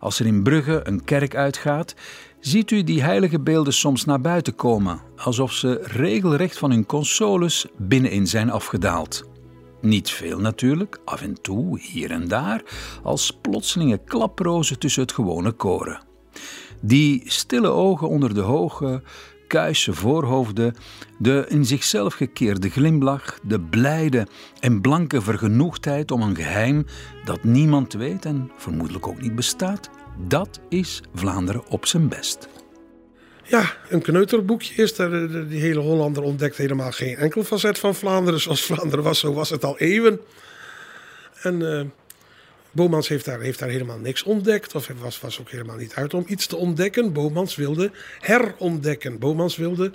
Als 0.00 0.20
er 0.20 0.26
in 0.26 0.42
Brugge 0.42 0.80
een 0.84 1.04
kerk 1.04 1.34
uitgaat, 1.34 1.94
ziet 2.42 2.70
u 2.70 2.82
die 2.82 3.02
heilige 3.02 3.40
beelden 3.40 3.72
soms 3.72 4.04
naar 4.04 4.20
buiten 4.20 4.54
komen, 4.54 5.00
alsof 5.16 5.52
ze 5.52 5.80
regelrecht 5.82 6.58
van 6.58 6.70
hun 6.70 6.86
consoles 6.86 7.66
binnenin 7.76 8.26
zijn 8.26 8.50
afgedaald. 8.50 9.24
Niet 9.80 10.10
veel 10.10 10.38
natuurlijk, 10.38 11.00
af 11.04 11.22
en 11.22 11.40
toe, 11.42 11.80
hier 11.80 12.10
en 12.10 12.28
daar, 12.28 12.62
als 13.02 13.38
plotselinge 13.40 14.00
klaprozen 14.04 14.78
tussen 14.78 15.02
het 15.02 15.12
gewone 15.12 15.52
koren. 15.52 16.02
Die 16.80 17.22
stille 17.24 17.68
ogen 17.68 18.08
onder 18.08 18.34
de 18.34 18.40
hoge, 18.40 19.02
kuisse 19.46 19.92
voorhoofden, 19.92 20.74
de 21.18 21.44
in 21.48 21.64
zichzelf 21.64 22.14
gekeerde 22.14 22.70
glimlach, 22.70 23.38
de 23.42 23.60
blijde 23.60 24.26
en 24.60 24.80
blanke 24.80 25.20
vergenoegdheid 25.20 26.10
om 26.10 26.22
een 26.22 26.36
geheim 26.36 26.86
dat 27.24 27.44
niemand 27.44 27.92
weet 27.92 28.24
en 28.24 28.50
vermoedelijk 28.56 29.06
ook 29.06 29.20
niet 29.20 29.34
bestaat, 29.34 29.90
dat 30.18 30.60
is 30.68 31.00
Vlaanderen 31.14 31.66
op 31.66 31.86
zijn 31.86 32.08
best. 32.08 32.48
Ja, 33.44 33.72
een 33.88 34.02
kneuterboekje 34.02 34.82
is 34.82 34.98
er. 34.98 35.10
De- 35.10 35.46
Die 35.48 35.60
hele 35.60 35.80
Hollander 35.80 36.22
ontdekt 36.22 36.56
helemaal 36.56 36.92
geen 36.92 37.16
enkel 37.16 37.44
facet 37.44 37.78
van 37.78 37.94
Vlaanderen. 37.94 38.40
Zoals 38.46 38.62
Vlaanderen 38.62 39.04
was, 39.04 39.18
zo 39.18 39.32
was 39.32 39.50
het 39.50 39.64
al 39.64 39.78
eeuwen. 39.78 40.20
En 41.42 41.78
eh 41.78 41.84
Bomans 42.74 43.08
heeft 43.08 43.24
daar, 43.24 43.40
heeft 43.40 43.58
daar 43.58 43.68
helemaal 43.68 43.98
niks 43.98 44.22
ontdekt. 44.22 44.74
Of 44.74 44.88
was, 45.00 45.20
was 45.20 45.40
ook 45.40 45.50
helemaal 45.50 45.76
niet 45.76 45.94
uit 45.94 46.14
om 46.14 46.24
iets 46.28 46.46
te 46.46 46.56
ontdekken. 46.56 47.12
Bomans 47.12 47.56
wilde 47.56 47.90
herontdekken. 48.20 49.18
Bomans 49.18 49.56
wilde 49.56 49.92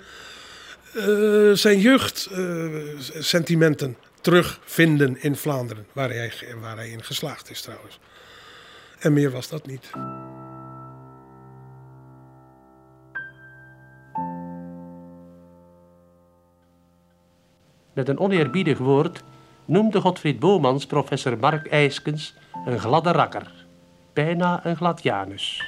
eh, 0.94 1.50
zijn 1.52 1.80
jeugdsentimenten 1.80 3.96
terugvinden 4.20 5.22
in 5.22 5.36
Vlaanderen. 5.36 5.86
Waar 5.92 6.10
hij, 6.10 6.32
waar 6.60 6.76
hij 6.76 6.88
in 6.90 7.04
geslaagd 7.04 7.50
is 7.50 7.60
trouwens. 7.60 7.98
En 8.98 9.12
meer 9.12 9.30
was 9.30 9.48
dat 9.48 9.66
niet. 9.66 9.90
Met 17.92 18.08
een 18.08 18.18
oneerbiedig 18.18 18.78
woord 18.78 19.22
noemde 19.64 20.00
Godfried 20.00 20.38
Bomans 20.38 20.86
professor 20.86 21.38
Mark 21.38 21.66
Eiskens 21.66 22.34
een 22.66 22.78
gladde 22.78 23.12
rakker. 23.12 23.52
Bijna 24.12 24.66
een 24.66 24.76
gladianus. 24.76 25.62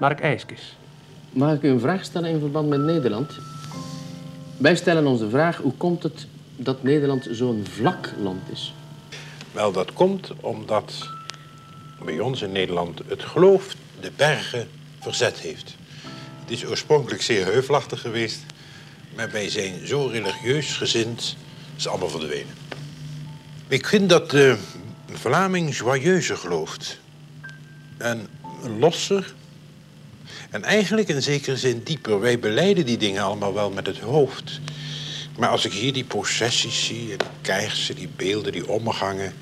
Mark 0.00 0.20
Eiskens. 0.20 0.76
Mag 1.30 1.54
ik 1.54 1.62
u 1.62 1.68
een 1.68 1.80
vraag 1.80 2.04
stellen 2.04 2.30
in 2.30 2.40
verband 2.40 2.68
met 2.68 2.80
Nederland? 2.80 3.38
Wij 4.56 4.76
stellen 4.76 5.06
ons 5.06 5.20
de 5.20 5.30
vraag, 5.30 5.56
hoe 5.56 5.74
komt 5.76 6.02
het 6.02 6.26
dat 6.56 6.82
Nederland 6.82 7.28
zo'n 7.30 7.64
vlak 7.64 8.12
land 8.22 8.50
is? 8.50 8.74
Wel, 9.52 9.72
dat 9.72 9.92
komt 9.92 10.32
omdat 10.40 11.17
bij 12.04 12.20
ons 12.20 12.42
in 12.42 12.52
Nederland 12.52 13.00
het 13.06 13.22
geloof 13.22 13.74
de 14.00 14.10
bergen 14.16 14.68
verzet 15.00 15.38
heeft. 15.38 15.74
Het 16.40 16.50
is 16.50 16.64
oorspronkelijk 16.64 17.22
zeer 17.22 17.44
heuvelachtig 17.44 18.00
geweest, 18.00 18.40
maar 19.14 19.30
wij 19.30 19.50
zijn 19.50 19.86
zo 19.86 20.06
religieus 20.06 20.76
gezind, 20.76 21.36
is 21.76 21.88
allemaal 21.88 22.08
verdwenen. 22.08 22.54
Ik 23.68 23.86
vind 23.86 24.08
dat 24.08 24.30
de 24.30 24.56
Vlaming 25.12 25.76
joyeuzer 25.76 26.36
gelooft. 26.36 26.98
En 27.96 28.28
losser. 28.78 29.34
En 30.50 30.64
eigenlijk 30.64 31.08
in 31.08 31.22
zekere 31.22 31.56
zin 31.56 31.82
dieper. 31.84 32.20
Wij 32.20 32.38
beleiden 32.38 32.86
die 32.86 32.96
dingen 32.96 33.22
allemaal 33.22 33.54
wel 33.54 33.70
met 33.70 33.86
het 33.86 33.98
hoofd. 33.98 34.60
Maar 35.38 35.48
als 35.48 35.64
ik 35.64 35.72
hier 35.72 35.92
die 35.92 36.04
processies 36.04 36.86
zie, 36.86 37.10
en 37.10 37.18
die 37.86 37.94
die 37.94 38.08
beelden, 38.16 38.52
die 38.52 38.68
omgangen... 38.68 39.32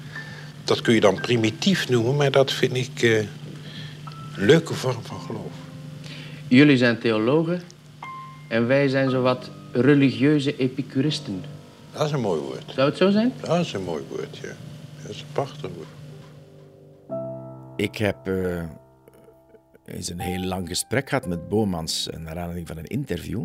dat 0.67 0.81
kun 0.81 0.95
je 0.95 1.01
dan 1.01 1.21
primitief 1.21 1.89
noemen, 1.89 2.17
maar 2.17 2.31
dat 2.31 2.53
vind 2.53 2.77
ik 2.77 3.03
eh, 3.03 3.19
een 3.19 3.29
leuke 4.37 4.75
vorm 4.75 5.03
van 5.03 5.21
geloof. 5.21 5.53
Jullie 6.49 6.77
zijn 6.77 6.99
theologen 6.99 7.63
en 8.49 8.67
wij 8.67 8.89
zijn 8.89 9.11
zowat 9.11 9.51
religieuze 9.73 10.57
epicuristen. 10.57 11.43
Dat 11.93 12.07
is 12.07 12.13
een 12.13 12.21
mooi 12.21 12.41
woord. 12.41 12.73
Zou 12.75 12.89
het 12.89 12.97
zo 12.99 13.11
zijn? 13.11 13.33
Dat 13.41 13.61
is 13.61 13.73
een 13.73 13.85
mooi 13.85 14.03
woord, 14.09 14.37
ja. 14.37 14.53
Dat 15.03 15.11
is 15.11 15.25
prachtig. 15.33 15.71
Ik 17.77 17.97
heb 17.97 18.29
uh, 18.29 18.63
eens 19.85 20.11
een 20.11 20.19
heel 20.19 20.45
lang 20.45 20.69
gesprek 20.69 21.09
gehad 21.09 21.27
met 21.27 21.49
Bomans 21.49 22.09
naar 22.19 22.39
aanleiding 22.39 22.67
van 22.67 22.77
een 22.77 22.87
interview. 22.87 23.45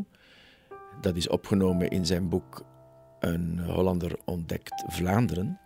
Dat 1.02 1.16
is 1.16 1.28
opgenomen 1.28 1.90
in 1.90 2.06
zijn 2.06 2.30
boek 2.30 2.66
Een 3.20 3.60
Hollander 3.60 4.12
ontdekt 4.26 4.84
Vlaanderen. 4.88 5.60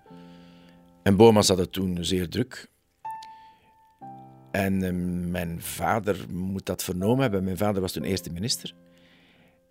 En 1.05 1.15
Bomans 1.15 1.47
had 1.47 1.57
het 1.57 1.71
toen 1.71 2.05
zeer 2.05 2.29
druk. 2.29 2.69
En 4.51 4.83
uh, 4.83 4.91
mijn 5.31 5.61
vader 5.61 6.25
moet 6.29 6.65
dat 6.65 6.83
vernomen 6.83 7.21
hebben. 7.21 7.43
Mijn 7.43 7.57
vader 7.57 7.81
was 7.81 7.91
toen 7.91 8.03
eerste 8.03 8.31
minister. 8.31 8.73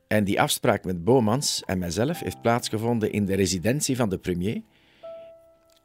En 0.09 0.25
die 0.25 0.41
afspraak 0.41 0.85
met 0.85 1.05
Bomans 1.05 1.63
en 1.65 1.79
mijzelf 1.79 2.21
heeft 2.21 2.41
plaatsgevonden 2.41 3.13
in 3.13 3.27
de 3.27 3.35
residentie 3.35 3.97
van 3.97 4.09
de 4.09 4.19
premier. 4.19 4.63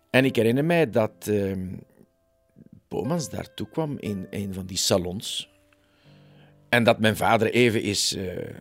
En 0.10 0.26
ik 0.26 0.36
herinner 0.36 0.66
mij 0.66 0.90
dat 0.90 1.28
uh, 1.30 1.58
Bomans 2.88 3.30
daartoe 3.30 3.70
kwam 3.70 3.98
in 4.00 4.28
een 4.30 4.54
van 4.54 4.66
die 4.66 4.78
salons. 4.78 5.50
En 6.70 6.84
dat 6.84 7.00
mijn 7.00 7.16
vader 7.16 7.52
even 7.52 7.82
is 7.82 8.16
uh, 8.16 8.56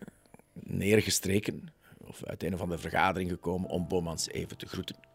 neergestreken, 0.53 1.73
of 2.07 2.23
uit 2.23 2.43
een 2.43 2.53
of 2.53 2.61
andere 2.61 2.81
vergadering 2.81 3.29
gekomen, 3.29 3.69
om 3.69 3.87
Bomans 3.87 4.29
even 4.29 4.57
te 4.57 4.65
groeten. 4.65 5.08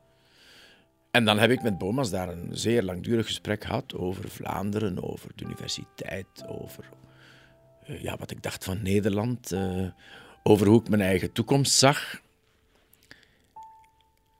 En 1.15 1.25
dan 1.25 1.39
heb 1.39 1.51
ik 1.51 1.63
met 1.63 1.79
Bomans 1.79 2.11
daar 2.11 2.29
een 2.29 2.49
zeer 2.51 2.83
langdurig 2.83 3.27
gesprek 3.27 3.65
gehad 3.65 3.95
over 3.95 4.29
Vlaanderen, 4.29 5.03
over 5.03 5.31
de 5.35 5.45
universiteit, 5.45 6.47
over 6.47 6.89
uh, 7.89 8.03
ja, 8.03 8.17
wat 8.17 8.31
ik 8.31 8.43
dacht 8.43 8.65
van 8.65 8.83
Nederland, 8.83 9.53
uh, 9.53 9.89
over 10.43 10.67
hoe 10.67 10.81
ik 10.81 10.89
mijn 10.89 11.03
eigen 11.03 11.33
toekomst 11.33 11.73
zag. 11.73 12.21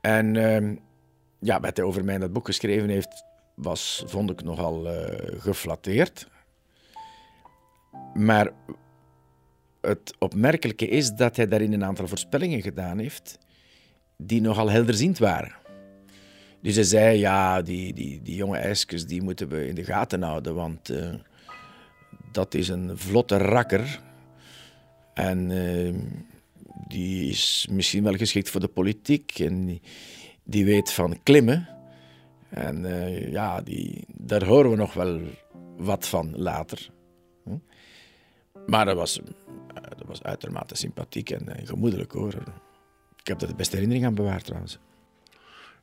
En 0.01 0.35
uh, 0.35 0.77
ja, 1.39 1.61
wat 1.61 1.77
hij 1.77 1.87
over 1.87 2.05
mij 2.05 2.15
in 2.15 2.21
dat 2.21 2.33
boek 2.33 2.47
geschreven 2.47 2.89
heeft, 2.89 3.25
was, 3.55 4.03
vond 4.07 4.31
ik 4.31 4.43
nogal 4.43 4.87
uh, 4.87 5.07
geflatteerd. 5.41 6.29
Maar 8.15 8.51
het 9.81 10.15
opmerkelijke 10.19 10.89
is 10.89 11.13
dat 11.13 11.37
hij 11.37 11.49
daarin 11.49 11.73
een 11.73 11.85
aantal 11.85 12.09
voorspellingen 12.09 12.63
gedaan 12.63 12.99
heeft 12.99 13.39
die 14.17 14.41
nogal 14.41 14.71
helderziend 14.71 15.19
waren. 15.19 15.63
Dus 16.65 16.75
hij 16.75 16.85
zei, 16.85 17.19
ja, 17.19 17.63
die, 17.63 17.93
die, 17.93 18.23
die 18.23 18.35
jonge 18.35 18.57
ijskes 18.57 19.07
die 19.07 19.23
moeten 19.23 19.49
we 19.49 19.67
in 19.67 19.75
de 19.75 19.85
gaten 19.85 20.23
houden, 20.23 20.55
want 20.55 20.91
uh, 20.91 21.15
dat 22.33 22.55
is 22.55 22.69
een 22.69 22.99
vlotte 22.99 23.37
rakker. 23.37 24.01
En 25.15 25.51
uh, 25.51 25.95
die 26.89 27.29
is 27.29 27.67
misschien 27.71 28.03
wel 28.03 28.15
geschikt 28.15 28.51
voor 28.51 28.61
de 28.61 28.69
politiek 28.69 29.39
en 29.39 29.81
die, 30.45 30.65
weet 30.65 30.93
van 30.93 31.23
klimmen. 31.23 31.69
En 32.49 32.85
uh, 32.85 33.33
ja, 33.33 33.61
die, 33.61 34.05
daar 34.17 34.45
horen 34.45 34.71
we 34.71 34.77
nog 34.77 34.95
wel 34.95 35.21
wat 35.77 36.09
van 36.09 36.33
later. 36.37 36.91
Hm? 37.43 37.57
Maar 38.67 38.85
dat 38.85 38.97
was, 38.97 39.21
dat 39.75 40.07
was 40.07 40.23
uitermate 40.23 40.77
sympathiek 40.77 41.31
en, 41.31 41.57
en 41.57 41.67
gemoedelijk 41.67 42.13
hoor. 42.13 42.35
Ik 43.17 43.27
heb 43.27 43.39
daar 43.39 43.49
de 43.49 43.55
beste 43.55 43.75
herinnering 43.75 44.07
aan 44.07 44.15
bewaard 44.15 44.45
trouwens. 44.45 44.79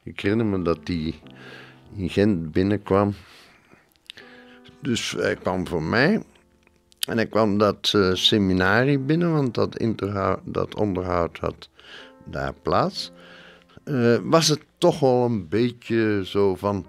Ik 0.03 0.19
herinner 0.19 0.45
me 0.45 0.61
dat 0.61 0.85
die 0.85 1.19
in 1.95 2.09
Gent 2.09 2.51
binnenkwam. 2.51 3.13
Dus 4.81 5.11
hij 5.11 5.35
kwam 5.35 5.67
voor 5.67 5.83
mij. 5.83 6.23
En 7.07 7.15
hij 7.15 7.27
kwam 7.27 7.57
dat 7.57 7.93
uh, 7.95 8.13
seminarie 8.13 8.99
binnen, 8.99 9.33
want 9.33 9.53
dat, 9.53 9.83
dat 10.43 10.75
onderhoud 10.75 11.37
had 11.37 11.69
daar 12.25 12.53
plaats. 12.53 13.11
Uh, 13.85 14.17
was 14.23 14.47
het 14.47 14.63
toch 14.77 14.99
wel 14.99 15.25
een 15.25 15.47
beetje 15.47 16.21
zo 16.25 16.55
van... 16.55 16.85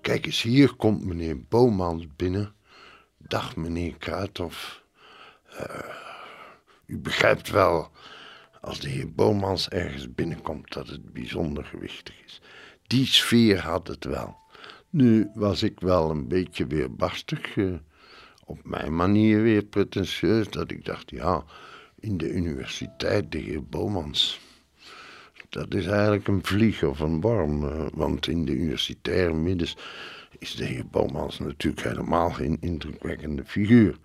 Kijk 0.00 0.26
eens, 0.26 0.42
hier 0.42 0.74
komt 0.74 1.04
meneer 1.04 1.40
Bomans 1.48 2.06
binnen. 2.16 2.52
Dag 3.18 3.56
meneer 3.56 3.94
Kruithof. 3.98 4.82
Uh, 5.52 5.94
u 6.86 6.98
begrijpt 6.98 7.50
wel, 7.50 7.90
als 8.60 8.80
de 8.80 8.88
heer 8.88 9.12
Bomans 9.12 9.68
ergens 9.68 10.14
binnenkomt, 10.14 10.72
dat 10.72 10.88
het 10.88 11.12
bijzonder 11.12 11.64
gewichtig 11.64 12.14
is. 12.24 12.40
Die 12.86 13.06
sfeer 13.06 13.60
had 13.60 13.86
het 13.86 14.04
wel. 14.04 14.36
Nu 14.90 15.30
was 15.34 15.62
ik 15.62 15.80
wel 15.80 16.10
een 16.10 16.28
beetje 16.28 16.66
weer 16.66 16.94
barstig, 16.94 17.56
uh, 17.56 17.74
op 18.44 18.58
mijn 18.64 18.96
manier 18.96 19.42
weer 19.42 19.64
pretentieus, 19.64 20.50
dat 20.50 20.70
ik 20.70 20.84
dacht, 20.84 21.10
ja, 21.10 21.44
in 22.00 22.16
de 22.16 22.30
universiteit, 22.30 23.32
de 23.32 23.38
heer 23.38 23.64
Bomans 23.64 24.40
dat 25.50 25.74
is 25.74 25.86
eigenlijk 25.86 26.28
een 26.28 26.44
vlieg 26.44 26.82
of 26.82 27.00
een 27.00 27.20
worm. 27.20 27.64
Uh, 27.64 27.86
want 27.92 28.26
in 28.26 28.44
de 28.44 28.52
universitaire 28.52 29.34
middens 29.34 29.76
is 30.38 30.54
de 30.54 30.64
heer 30.64 30.86
Bomans 30.86 31.38
natuurlijk 31.38 31.82
helemaal 31.82 32.30
geen 32.30 32.56
indrukwekkende 32.60 33.44
figuur. 33.44 33.96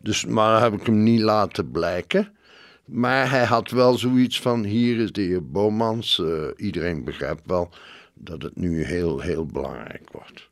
Dus, 0.00 0.24
maar 0.24 0.62
heb 0.62 0.72
ik 0.72 0.86
hem 0.86 1.02
niet 1.02 1.20
laten 1.20 1.70
blijken. 1.70 2.32
Maar 2.84 3.30
hij 3.30 3.44
had 3.44 3.70
wel 3.70 3.98
zoiets 3.98 4.40
van: 4.40 4.64
hier 4.64 4.98
is 4.98 5.12
de 5.12 5.22
heer 5.22 5.46
Bomans. 5.46 6.18
Uh, 6.18 6.46
iedereen 6.56 7.04
begrijpt 7.04 7.42
wel 7.46 7.70
dat 8.14 8.42
het 8.42 8.56
nu 8.56 8.84
heel, 8.84 9.20
heel 9.20 9.46
belangrijk 9.46 10.08
wordt. 10.12 10.48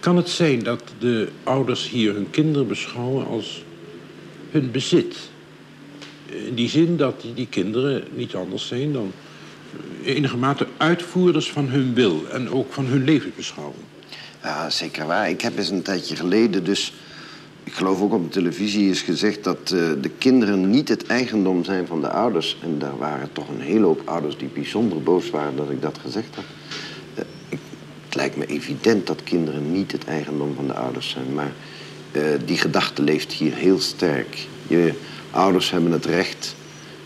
Kan 0.00 0.16
het 0.16 0.28
zijn 0.28 0.62
dat 0.62 0.82
de 0.98 1.28
ouders 1.42 1.88
hier 1.88 2.14
hun 2.14 2.30
kinderen 2.30 2.68
beschouwen 2.68 3.26
als 3.26 3.64
hun 4.50 4.70
bezit? 4.70 5.16
In 6.26 6.54
die 6.54 6.68
zin 6.68 6.96
dat 6.96 7.20
die, 7.20 7.34
die 7.34 7.48
kinderen 7.48 8.04
niet 8.14 8.34
anders 8.34 8.66
zijn 8.66 8.92
dan 8.92 9.12
enige 10.04 10.36
mate 10.36 10.66
uitvoerders 10.76 11.50
van 11.50 11.68
hun 11.68 11.94
wil 11.94 12.28
en 12.28 12.50
ook 12.50 12.72
van 12.72 12.84
hun 12.84 13.04
levensbeschouwing. 13.04 13.84
Ja, 14.42 14.70
zeker 14.70 15.06
waar. 15.06 15.30
Ik 15.30 15.40
heb 15.40 15.58
eens 15.58 15.70
een 15.70 15.82
tijdje 15.82 16.16
geleden 16.16 16.64
dus... 16.64 16.92
Ik 17.66 17.72
geloof 17.72 18.00
ook 18.00 18.12
op 18.12 18.22
de 18.22 18.28
televisie 18.28 18.90
is 18.90 19.02
gezegd 19.02 19.44
dat 19.44 19.58
uh, 19.74 19.80
de 20.00 20.10
kinderen 20.18 20.70
niet 20.70 20.88
het 20.88 21.06
eigendom 21.06 21.64
zijn 21.64 21.86
van 21.86 22.00
de 22.00 22.10
ouders. 22.10 22.56
En 22.62 22.78
daar 22.78 22.98
waren 22.98 23.32
toch 23.32 23.48
een 23.48 23.60
hele 23.60 23.84
hoop 23.84 24.02
ouders 24.04 24.36
die 24.36 24.48
bijzonder 24.48 25.02
boos 25.02 25.30
waren 25.30 25.56
dat 25.56 25.70
ik 25.70 25.82
dat 25.82 25.98
gezegd 25.98 26.34
had. 26.34 26.44
Ik, 27.48 27.58
het 28.04 28.14
lijkt 28.14 28.36
me 28.36 28.46
evident 28.46 29.06
dat 29.06 29.22
kinderen 29.22 29.72
niet 29.72 29.92
het 29.92 30.04
eigendom 30.04 30.54
van 30.54 30.66
de 30.66 30.74
ouders 30.74 31.10
zijn. 31.10 31.34
Maar 31.34 31.52
uh, 32.12 32.22
die 32.44 32.58
gedachte 32.58 33.02
leeft 33.02 33.32
hier 33.32 33.54
heel 33.54 33.80
sterk. 33.80 34.46
Je 34.66 34.92
ouders 35.30 35.70
hebben 35.70 35.92
het 35.92 36.04
recht 36.04 36.54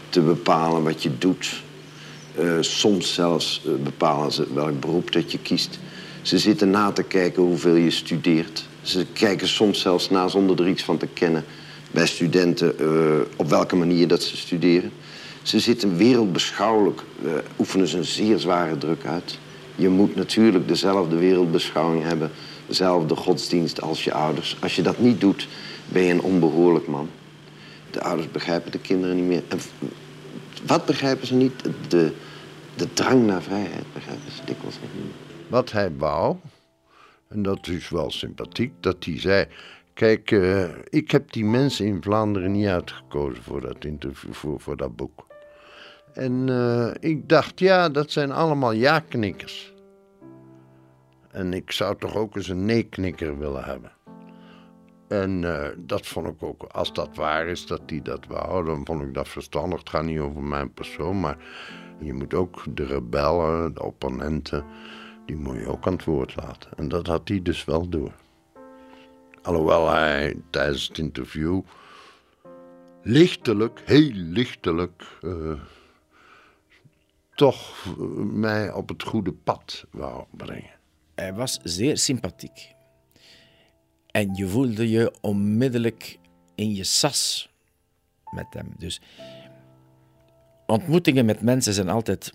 te 0.09 0.21
bepalen 0.21 0.83
wat 0.83 1.03
je 1.03 1.19
doet 1.19 1.63
soms 2.61 3.15
zelfs 3.15 3.63
bepalen 3.83 4.33
ze 4.33 4.47
welk 4.55 4.81
beroep 4.81 5.13
dat 5.13 5.33
je 5.33 5.39
kiest. 5.39 5.79
Ze 6.23 6.39
zitten 6.39 6.71
na 6.71 6.93
te 6.93 7.03
kijken 7.03 7.43
hoeveel 7.43 7.75
je 7.75 7.91
studeert. 7.91 8.69
Ze 8.83 9.07
kijken 9.13 9.49
soms 9.49 9.81
zelfs 9.81 10.11
na 10.11 10.29
zonder 10.29 10.61
er 10.61 10.69
iets 10.69 10.83
van 10.83 10.97
te 10.97 11.07
kennen 11.07 11.45
bij 11.91 12.07
studenten 12.07 12.75
uh, 12.81 13.21
op 13.37 13.49
welke 13.49 13.77
manier 13.77 14.09
dat 14.09 14.23
ze 14.23 14.37
studeren. 14.37 14.93
Ze 15.43 15.59
zitten 15.59 15.97
wereldbeschouwelijk, 15.97 17.03
oefenen 17.59 17.87
ze 17.87 17.97
een 17.97 18.05
zeer 18.05 18.39
zware 18.39 18.79
druk 18.79 19.05
uit. 19.05 19.39
Je 19.75 19.89
moet 19.89 20.17
natuurlijk 20.17 20.69
dezelfde 20.69 21.17
wereldbeschouwing 21.17 22.03
hebben, 22.03 22.31
dezelfde 22.67 23.17
godsdienst 23.17 23.81
als 23.81 24.05
je 24.05 24.13
ouders. 24.13 24.57
Als 24.61 24.77
je 24.77 24.83
dat 24.83 24.99
niet 24.99 25.21
doet, 25.21 25.49
ben 25.89 26.03
je 26.03 26.13
een 26.13 26.23
onbehoorlijk 26.23 26.87
man. 26.87 27.09
De 27.91 28.03
ouders 28.03 28.31
begrijpen 28.31 28.73
de 28.73 28.79
kinderen 28.79 29.17
niet 29.17 29.25
meer. 29.25 29.43
Wat 30.67 30.87
begrijpen 30.87 31.27
ze 31.27 31.35
niet? 31.35 31.53
De, 31.89 32.13
de 32.77 32.93
drang 32.93 33.27
naar 33.27 33.43
vrijheid 33.43 33.85
begrijpen 33.93 34.33
ze 34.33 34.41
dikwijls 34.45 34.77
niet. 34.95 35.13
Wat 35.49 35.73
hij 35.73 35.93
wou, 35.97 36.37
en 37.31 37.43
dat 37.43 37.67
is 37.67 37.89
wel 37.89 38.11
sympathiek, 38.11 38.73
dat 38.81 39.05
hij 39.05 39.21
zei... 39.21 39.47
Kijk, 39.95 40.31
uh, 40.31 40.69
ik 40.89 41.11
heb 41.11 41.33
die 41.33 41.45
mensen 41.45 41.87
in 41.87 42.03
Vlaanderen 42.03 42.53
niet 42.53 42.67
uitgekozen 42.67 43.43
voor 43.43 43.61
dat 43.61 43.85
interview, 43.85 44.33
voor, 44.33 44.61
voor 44.61 44.77
dat 44.77 44.97
boek. 44.97 45.27
En 46.13 46.49
uh, 46.49 46.91
ik 47.01 47.29
dacht, 47.29 47.59
ja, 47.59 47.89
dat 47.89 48.11
zijn 48.11 48.33
allemaal 48.33 48.73
ja-knikkers. 48.73 49.75
En 51.31 51.53
ik 51.53 51.71
zou 51.71 51.97
toch 51.99 52.17
ook 52.17 52.37
eens 52.37 52.49
een 52.49 52.65
nee-knikker 52.65 53.39
willen 53.39 53.65
hebben. 53.65 53.93
En 55.09 55.43
uh, 55.43 55.67
dat 55.77 56.07
vond 56.07 56.27
ik 56.27 56.43
ook, 56.43 56.63
als 56.63 56.93
dat 56.93 57.17
waar 57.17 57.47
is 57.47 57.67
dat 57.67 57.83
hij 57.87 58.03
dat 58.03 58.27
wou, 58.27 58.65
dan 58.65 58.81
vond 58.85 59.03
ik 59.03 59.15
dat 59.15 59.29
verstandig. 59.29 59.79
Het 59.79 59.89
gaat 59.89 60.05
niet 60.05 60.19
over 60.19 60.43
mijn 60.43 60.73
persoon, 60.73 61.21
maar 61.21 61.37
je 61.99 62.13
moet 62.13 62.35
ook 62.35 62.65
de 62.77 62.85
rebellen, 62.85 63.75
de 63.75 63.83
opponenten, 63.83 64.65
die 65.31 65.39
moet 65.39 65.57
je 65.57 65.67
ook 65.67 65.87
aan 65.87 65.93
het 65.93 66.05
woord 66.05 66.37
laten. 66.37 66.71
En 66.77 66.89
dat 66.89 67.07
had 67.07 67.29
hij 67.29 67.43
dus 67.43 67.65
wel 67.65 67.89
door. 67.89 68.13
Alhoewel 69.43 69.91
hij 69.91 70.37
tijdens 70.51 70.89
het 70.89 70.99
interview 70.99 71.63
lichtelijk, 73.03 73.83
heel 73.85 74.11
lichtelijk, 74.13 75.19
uh, 75.23 75.61
toch 77.35 77.87
mij 78.33 78.73
op 78.73 78.89
het 78.89 79.03
goede 79.03 79.33
pad 79.33 79.85
wou 79.91 80.25
brengen. 80.31 80.79
Hij 81.15 81.35
was 81.35 81.59
zeer 81.63 81.99
sympathiek. 81.99 82.75
En 84.07 84.35
je 84.35 84.47
voelde 84.49 84.89
je 84.89 85.15
onmiddellijk 85.21 86.19
in 86.55 86.75
je 86.75 86.85
sas 86.85 87.51
met 88.31 88.47
hem. 88.51 88.75
Dus 88.79 89.01
ontmoetingen 90.67 91.25
met 91.25 91.43
mensen 91.43 91.73
zijn 91.73 91.89
altijd 91.89 92.35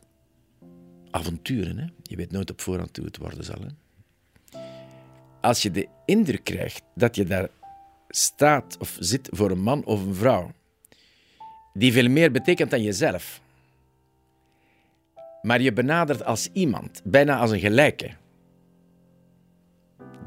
avonturen. 1.11 1.77
Hè? 1.77 1.94
Je 2.07 2.15
weet 2.15 2.31
nooit 2.31 2.51
op 2.51 2.61
voorhand 2.61 2.97
hoe 2.97 3.05
het 3.05 3.17
worden 3.17 3.43
zal. 3.43 3.59
Hè? 3.59 3.67
Als 5.41 5.61
je 5.61 5.71
de 5.71 5.87
indruk 6.05 6.43
krijgt 6.43 6.81
dat 6.95 7.15
je 7.15 7.25
daar 7.25 7.49
staat 8.09 8.77
of 8.79 8.97
zit 8.99 9.29
voor 9.31 9.51
een 9.51 9.61
man 9.61 9.85
of 9.85 10.05
een 10.05 10.15
vrouw 10.15 10.51
die 11.73 11.91
veel 11.91 12.09
meer 12.09 12.31
betekent 12.31 12.71
dan 12.71 12.81
jezelf, 12.81 13.41
maar 15.41 15.61
je 15.61 15.73
benadert 15.73 16.23
als 16.23 16.49
iemand, 16.53 17.01
bijna 17.03 17.37
als 17.37 17.51
een 17.51 17.59
gelijke, 17.59 18.11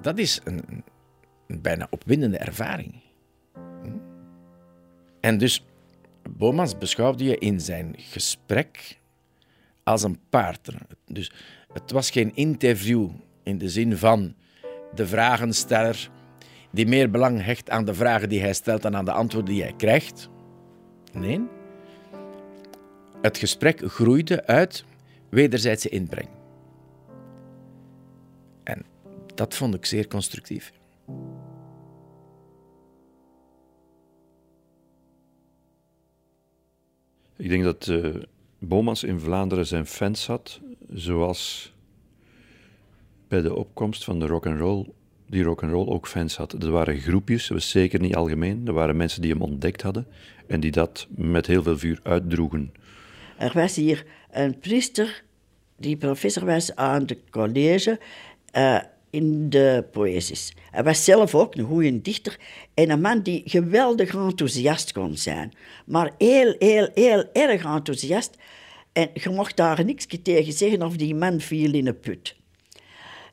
dat 0.01 0.19
is 0.19 0.41
een, 0.45 0.85
een 1.47 1.61
bijna 1.61 1.87
opwindende 1.91 2.39
ervaring. 2.39 2.95
Hm? 3.83 3.99
En 5.21 5.39
dus, 5.39 5.65
Bomans 6.31 6.79
beschouwde 6.79 7.25
je 7.25 7.39
in 7.39 7.61
zijn 7.61 7.95
gesprek 7.99 8.99
als 9.83 10.03
een 10.03 10.19
partner. 10.29 10.81
Dus 11.07 11.33
het 11.73 11.91
was 11.91 12.11
geen 12.11 12.35
interview 12.35 13.09
in 13.43 13.59
de 13.59 13.69
zin 13.69 13.97
van 13.97 14.35
de 14.95 15.07
vragensteller 15.07 16.11
die 16.71 16.87
meer 16.87 17.11
belang 17.11 17.45
hecht 17.45 17.71
aan 17.71 17.85
de 17.85 17.95
vragen 17.95 18.29
die 18.29 18.41
hij 18.41 18.53
stelt 18.53 18.83
dan 18.83 18.97
aan 18.97 19.05
de 19.05 19.13
antwoorden 19.13 19.55
die 19.55 19.63
hij 19.63 19.75
krijgt. 19.77 20.29
Nee. 21.13 21.47
Het 23.23 23.39
gesprek 23.39 23.83
groeide 23.85 24.47
uit 24.47 24.85
wederzijdse 25.29 25.89
inbreng. 25.89 26.29
En 28.63 28.85
dat 29.35 29.55
vond 29.55 29.75
ik 29.75 29.87
zeer 29.87 30.09
constructief. 30.09 30.73
Ik 37.37 37.49
denk 37.49 37.65
dat 37.65 37.87
uh, 37.87 38.15
Bomans 38.59 39.05
in 39.05 39.21
Vlaanderen 39.21 39.67
zijn 39.67 39.87
fans 39.87 40.27
had, 40.27 40.61
zoals 40.93 41.73
bij 43.29 43.41
de 43.41 43.55
opkomst 43.55 44.05
van 44.05 44.19
de 44.19 44.27
rock 44.27 44.47
and 44.47 44.59
roll 44.59 44.87
die 45.27 45.43
rock 45.43 45.63
and 45.63 45.73
roll 45.73 45.89
ook 45.89 46.09
fans 46.09 46.37
had. 46.37 46.53
Er 46.53 46.71
waren 46.71 46.99
groepjes, 46.99 47.47
dat 47.47 47.57
was 47.57 47.71
zeker 47.71 48.01
niet 48.01 48.15
algemeen. 48.15 48.63
Er 48.67 48.73
waren 48.73 48.97
mensen 48.97 49.23
die 49.23 49.33
hem 49.33 49.43
ontdekt 49.43 49.83
hadden 49.83 50.07
en 50.47 50.61
die 50.61 50.71
dat 50.71 51.07
met 51.11 51.47
heel 51.47 51.63
veel 51.63 51.79
vuur 51.79 52.01
uitdroegen. 52.03 52.73
Er 53.39 53.53
was 53.55 53.77
hier 53.77 54.07
een 54.31 54.59
priester 54.59 55.23
die 55.77 55.97
professor 55.97 56.45
was 56.45 56.75
aan 56.75 57.01
het 57.01 57.19
college 57.31 58.01
uh, 58.57 58.81
in 59.11 59.51
de 59.51 59.85
poëzies. 59.93 60.53
Hij 60.71 60.83
was 60.83 61.05
zelf 61.05 61.35
ook 61.35 61.55
een 61.55 61.65
goede 61.65 62.01
dichter 62.01 62.39
en 62.75 62.91
een 62.91 63.01
man 63.01 63.23
die 63.23 63.43
geweldig 63.45 64.15
enthousiast 64.15 64.93
kon 64.93 65.17
zijn. 65.17 65.53
Maar 65.87 66.13
heel, 66.19 66.55
heel, 66.59 66.89
heel 66.95 67.25
erg 67.33 67.65
enthousiast. 67.65 68.37
En 68.99 69.11
je 69.15 69.31
mocht 69.31 69.57
daar 69.57 69.85
niks 69.85 70.07
tegen 70.23 70.53
zeggen 70.53 70.83
of 70.83 70.97
die 70.97 71.15
man 71.15 71.41
viel 71.41 71.75
in 71.75 71.87
een 71.87 72.01
put. 72.01 72.37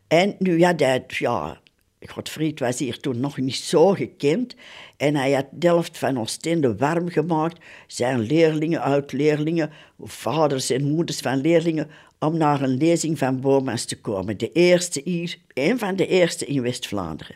En 0.08 0.36
nu 0.40 0.60
ja, 0.60 0.74
dat, 0.74 1.16
ja, 1.16 1.62
Godfried 2.00 2.60
was 2.60 2.80
hier 2.80 3.00
toen 3.00 3.20
nog 3.20 3.38
niet 3.38 3.56
zo 3.56 3.88
gekend. 3.94 4.56
En 4.98 5.16
hij 5.16 5.32
had 5.32 5.46
Delft 5.52 5.98
van 5.98 6.20
Oostende 6.20 6.76
warm 6.76 7.10
gemaakt. 7.10 7.64
Zijn 7.88 8.20
leerlingen, 8.20 8.82
oud-leerlingen, 8.82 9.72
vaders 10.00 10.70
en 10.70 10.84
moeders 10.84 11.20
van 11.20 11.42
leerlingen, 11.42 11.90
om 12.20 12.38
naar 12.38 12.62
een 12.62 12.78
lezing 12.78 13.18
van 13.18 13.42
Bomans 13.42 13.86
te 13.86 14.02
komen. 14.02 14.38
De 14.38 14.52
eerste 14.52 15.02
hier, 15.04 15.38
een 15.54 15.80
van 15.80 15.96
de 15.96 16.08
eerste 16.08 16.46
in 16.46 16.62
West-Vlaanderen. 16.62 17.36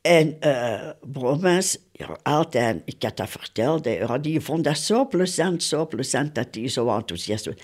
En 0.00 0.36
uh, 0.40 0.90
altijd, 2.22 2.82
ik 2.84 3.02
had 3.02 3.16
dat 3.16 3.30
verteld, 3.30 3.84
ja, 3.84 4.18
die 4.18 4.40
vond 4.40 4.64
dat 4.64 4.78
zo 4.78 5.06
plezant, 5.06 5.62
zo 5.62 5.86
plezant 5.86 6.34
dat 6.34 6.48
hij 6.50 6.68
zo 6.68 6.96
enthousiast 6.96 7.46
was. 7.46 7.54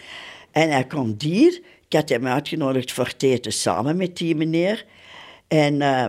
En 0.50 0.70
hij 0.70 0.86
komt 0.86 1.22
hier, 1.22 1.60
ik 1.88 1.92
had 1.92 2.08
hem 2.08 2.26
uitgenodigd 2.26 2.92
voor 2.92 3.12
eten 3.18 3.52
samen 3.52 3.96
met 3.96 4.16
die 4.16 4.36
meneer. 4.36 4.84
En 5.48 5.74
uh, 5.74 6.04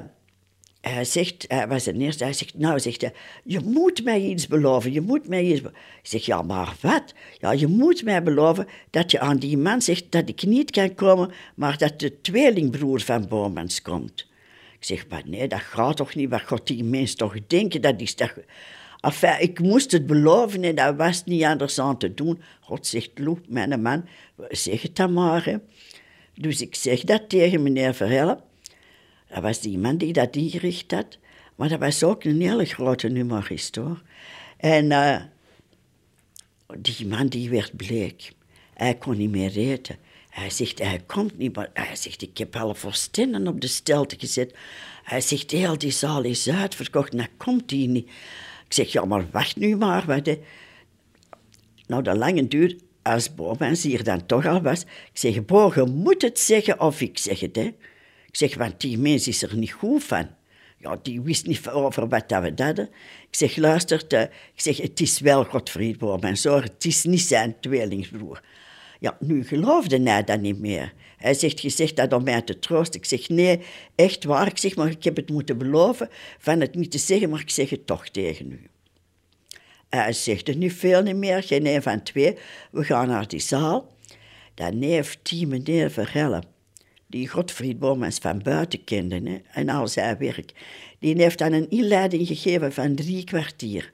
hij 0.82 1.06
zegt, 1.06 1.46
hij 1.48 1.68
was 1.68 1.84
de 1.84 1.94
eerste, 1.94 2.24
hij 2.24 2.34
zegt, 2.34 2.58
nou, 2.58 2.80
zegt 2.80 3.02
hij, 3.02 3.14
je 3.44 3.60
moet 3.60 4.04
mij 4.04 4.22
iets 4.22 4.48
beloven, 4.48 4.92
je 4.92 5.02
moet 5.02 5.28
mij 5.28 5.44
iets. 5.44 5.60
Ik 5.62 5.70
zeg, 6.02 6.26
ja, 6.26 6.42
maar 6.42 6.76
wat? 6.82 7.14
Ja, 7.38 7.52
je 7.52 7.68
moet 7.68 8.04
mij 8.04 8.24
beloven 8.24 8.68
dat 8.90 9.12
je 9.12 9.20
aan 9.20 9.38
die 9.38 9.58
man 9.58 9.82
zegt 9.82 10.12
dat 10.12 10.30
ik 10.30 10.44
niet 10.44 10.72
kan 10.72 10.96
komen, 10.96 11.32
maar 11.56 11.78
dat 11.78 12.00
de 12.00 12.22
tweelingbroer 12.22 13.02
van 13.02 13.28
Bomans 13.28 13.82
komt. 13.82 14.28
Ik 14.80 14.86
zeg, 14.86 15.08
maar 15.08 15.24
nee, 15.26 15.48
dat 15.48 15.60
gaat 15.60 15.98
toch 15.98 16.16
niet, 16.16 16.30
wat 16.30 16.42
gaat 16.42 16.68
die 16.68 16.84
mens 16.84 17.16
toch 17.16 17.36
denken, 17.48 17.82
dat 17.82 18.02
is. 18.02 18.16
Enfin, 19.00 19.42
ik 19.42 19.60
moest 19.60 19.92
het 19.92 20.06
beloven 20.06 20.64
en 20.64 20.76
dat 20.76 20.96
was 20.96 21.24
niet 21.24 21.44
anders 21.44 21.80
aan 21.80 21.98
te 21.98 22.14
doen. 22.14 22.42
God 22.60 22.88
zegt, 22.88 23.12
Loep, 23.16 23.40
mijn 23.48 23.82
man, 23.82 24.08
zeg 24.50 24.82
het 24.82 24.96
dan 24.96 25.14
maar. 25.14 25.60
Dus 26.36 26.62
ik 26.62 26.76
zeg 26.76 27.02
dat 27.02 27.30
tegen 27.30 27.64
meneer 27.64 27.94
Verhellen. 27.94 28.40
Dat 29.28 29.42
was 29.42 29.62
die 29.62 29.78
man 29.78 29.98
die 29.98 30.14
dat 30.14 30.36
ingericht 30.36 30.92
had. 30.92 31.18
Maar 31.56 31.70
dat 31.70 31.80
was 31.80 32.04
ook 32.04 32.24
een 32.24 32.42
hele 32.42 32.66
grote 32.66 33.08
humorist. 33.08 33.80
En 34.58 34.86
uh, 34.86 35.22
die 36.78 37.08
man 37.08 37.28
die 37.28 37.50
werd 37.50 37.76
bleek. 37.76 38.32
Hij 38.74 38.96
kon 38.96 39.18
niet 39.18 39.32
meer 39.32 39.58
eten. 39.58 39.96
Hij 40.40 40.50
zegt, 40.50 40.80
hij 40.80 41.02
komt 41.06 41.38
niet, 41.38 41.56
maar 41.56 41.70
hij 41.74 41.96
zegt, 41.96 42.22
ik 42.22 42.38
heb 42.38 42.56
alle 42.56 42.76
voorstenden 42.76 43.48
op 43.48 43.62
de 43.62 43.68
stelte 43.68 44.16
gezet. 44.20 44.56
Hij 45.04 45.22
zegt, 45.22 45.52
heel 45.52 45.78
die 45.78 45.92
zaal 45.92 46.24
is 46.24 46.50
uitverkocht, 46.50 47.14
nou 47.14 47.28
komt 47.38 47.72
hij 47.72 47.86
niet. 47.86 48.08
Ik 48.66 48.74
zeg, 48.74 48.92
ja, 48.92 49.06
maar 49.06 49.26
wacht 49.32 49.56
nu 49.56 49.76
maar. 49.76 50.06
Wat, 50.06 50.38
Nou, 51.88 52.04
de 52.04 52.18
lange 52.18 52.48
duur, 52.48 52.76
als 53.02 53.36
Bomans 53.36 53.84
hier 53.84 54.04
dan 54.04 54.26
toch 54.26 54.46
al 54.46 54.62
was, 54.62 54.82
ik 54.82 55.10
zeg, 55.14 55.46
Bo, 55.46 55.86
moet 55.86 56.22
het 56.22 56.40
zeggen 56.40 56.80
of 56.80 57.02
ik 57.02 57.18
zeg 57.18 57.40
het, 57.40 57.56
hè. 57.56 57.76
Ik 58.28 58.38
zeg, 58.38 58.56
want 58.56 58.82
die 58.82 58.98
mens 58.98 59.28
is 59.28 59.42
er 59.42 59.58
niet 59.58 59.72
goed 59.72 60.04
van. 60.04 60.28
Ja, 60.78 61.00
die 61.02 61.22
wist 61.22 61.46
niet 61.46 61.70
over 61.70 62.08
wat 62.08 62.30
dat 62.30 62.42
we 62.42 62.64
hadden. 62.64 62.90
Ik 63.30 63.36
zeg, 63.36 63.56
luister, 63.56 64.04
ik 64.54 64.62
zeg, 64.62 64.78
het 64.78 65.00
is 65.00 65.20
wel 65.20 65.44
Godfried 65.44 65.98
Boom 65.98 66.36
zo, 66.36 66.62
het 66.62 66.86
is 66.86 67.04
niet 67.04 67.22
zijn 67.22 67.56
tweelingsbroer. 67.60 68.42
Ja, 69.00 69.18
nu 69.20 69.44
geloofde 69.44 70.02
hij 70.02 70.24
dat 70.24 70.42
niet 70.42 70.60
meer. 70.60 70.94
Hij 71.18 71.34
zegt, 71.34 71.62
je 71.62 71.70
zegt 71.70 71.96
dat 71.96 72.14
om 72.14 72.24
mij 72.24 72.42
te 72.42 72.60
troosten. 72.60 73.00
Ik 73.00 73.06
zeg, 73.06 73.30
nee, 73.30 73.60
echt 73.96 74.24
waar. 74.24 74.48
Ik 74.48 74.58
zeg, 74.58 74.76
maar 74.76 74.90
ik 74.90 75.04
heb 75.04 75.16
het 75.16 75.30
moeten 75.30 75.58
beloven 75.58 76.10
van 76.40 76.60
het 76.60 76.76
niet 76.76 76.92
te 76.92 76.98
zeggen, 76.98 77.30
maar 77.30 77.40
ik 77.40 77.50
zeg 77.50 77.70
het 77.70 77.88
toch 77.88 78.10
tegen 78.10 78.52
u. 78.52 78.62
Hij 79.90 80.14
zegt 80.14 80.48
er 80.48 80.56
nu 80.56 80.70
veel 80.70 81.02
niet 81.02 81.16
meer, 81.16 81.44
geen 81.44 81.66
een 81.66 81.82
van 81.82 82.04
twee. 82.04 82.38
We 82.72 82.84
gaan 82.84 83.08
naar 83.08 83.28
die 83.28 83.40
zaal. 83.40 83.96
Dan 84.54 84.82
heeft 84.82 85.20
die 85.24 85.48
meneer 85.48 85.92
Verhellen 85.92 86.44
die 87.10 87.28
Godfried 87.28 87.80
Bomans 87.80 88.18
van 88.18 88.42
buiten 88.44 88.84
kende 88.84 89.42
en 89.52 89.70
al 89.70 89.88
zijn 89.88 90.18
werk, 90.18 90.52
die 91.00 91.22
heeft 91.22 91.38
dan 91.38 91.54
een 91.54 91.70
inleiding 91.70 92.28
gegeven 92.28 92.74
van 92.74 92.96
drie 92.96 93.24
kwartier. 93.24 93.94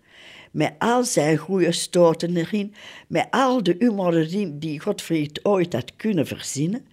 Met 0.55 0.73
al 0.77 1.03
zijn 1.03 1.37
goede 1.37 1.71
stoten 1.71 2.37
erin, 2.37 2.73
met 3.07 3.27
al 3.29 3.63
de 3.63 3.75
humor 3.79 4.17
erin 4.17 4.59
die 4.59 4.79
Godfried 4.79 5.45
ooit 5.45 5.73
had 5.73 5.95
kunnen 5.95 6.27
verzinnen. 6.27 6.87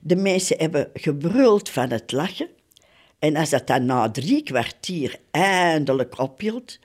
De 0.00 0.16
mensen 0.16 0.58
hebben 0.58 0.90
gebruld 0.94 1.68
van 1.68 1.90
het 1.90 2.12
lachen. 2.12 2.48
En 3.18 3.36
als 3.36 3.50
dat 3.50 3.66
dan 3.66 3.84
na 3.84 4.10
drie 4.10 4.42
kwartier 4.42 5.18
eindelijk 5.30 6.18
ophield, 6.18 6.78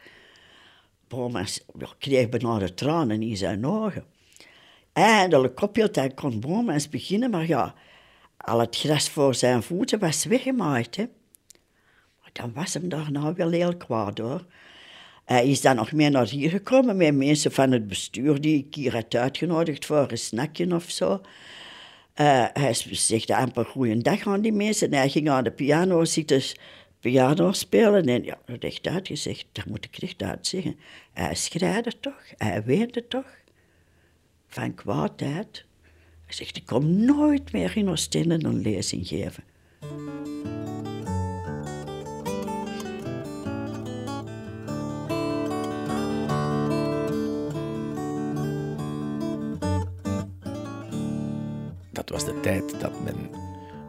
Bomans 1.08 1.66
kreeg 1.98 2.30
bijna 2.30 2.60
de 2.60 2.74
tranen 2.74 3.22
in 3.22 3.38
zijn 3.38 3.66
ogen. 3.66 4.04
Eindelijk 4.94 5.62
ophield, 5.62 5.94
dan 5.94 6.14
kon 6.14 6.40
Bomans 6.40 6.90
beginnen, 6.90 7.30
maar 7.30 7.48
ja, 7.48 7.76
al 8.38 8.60
het 8.60 8.76
gras 8.76 9.10
voor 9.10 9.36
zijn 9.36 9.64
voeten 9.64 10.00
was 10.00 10.26
weggemaaid. 10.26 10.96
Hè. 10.96 11.06
Maar 12.22 12.30
dan 12.34 12.54
was 12.54 12.74
hem 12.74 12.90
daar 12.90 13.12
nou 13.12 13.34
wel 13.36 13.52
heel 13.52 13.78
kwaad 13.78 14.18
hoor. 14.18 14.46
Hij 15.26 15.48
is 15.48 15.62
dan 15.62 15.76
nog 15.76 15.92
meer 15.92 16.12
naar 16.12 16.28
hier 16.28 16.50
gekomen 16.50 16.98
met 16.98 17.16
mensen 17.16 17.52
van 17.52 17.72
het 17.72 17.88
bestuur 17.88 18.42
die 18.42 18.66
ik 18.68 18.76
hier 18.76 18.94
had 18.94 19.16
uitgenodigd 19.16 19.86
voor 19.86 20.12
een 20.12 20.18
snackje 20.18 20.76
of 20.76 20.90
zo. 20.90 21.22
Uh, 22.22 22.46
hij 22.54 22.74
zegt 22.92 23.30
amper 23.30 23.66
goeiedag 23.66 24.28
aan 24.28 24.42
die 24.42 24.54
mensen. 24.54 24.92
En 24.92 24.98
hij 24.98 25.10
ging 25.10 25.30
aan 25.30 25.44
de 25.44 25.52
piano 25.52 26.06
zitten 26.06 26.42
piano 27.00 27.52
spelen. 27.52 28.06
En 28.06 28.24
ja, 28.24 28.38
recht 28.46 28.88
uitgezegd, 28.88 29.46
dat 29.52 29.66
moet 29.66 29.86
ik 29.86 29.96
recht 29.96 30.24
uit 30.24 30.48
zeggen. 30.48 30.80
Hij 31.14 31.36
schreide 31.36 32.00
toch, 32.00 32.24
hij 32.38 32.64
weende 32.64 33.08
toch. 33.08 33.38
Van 34.48 34.74
kwaadheid. 34.74 35.66
Hij 36.26 36.34
zegt, 36.34 36.58
ik 36.58 36.66
kom 36.66 37.06
nooit 37.06 37.52
meer 37.52 37.78
in 37.78 37.90
Oostende 37.90 38.44
een 38.44 38.62
lezing 38.62 39.08
geven. 39.08 39.44
Dat 52.06 52.24
was 52.24 52.26
de 52.26 52.40
tijd 52.40 52.80
dat 52.80 53.04
men 53.04 53.30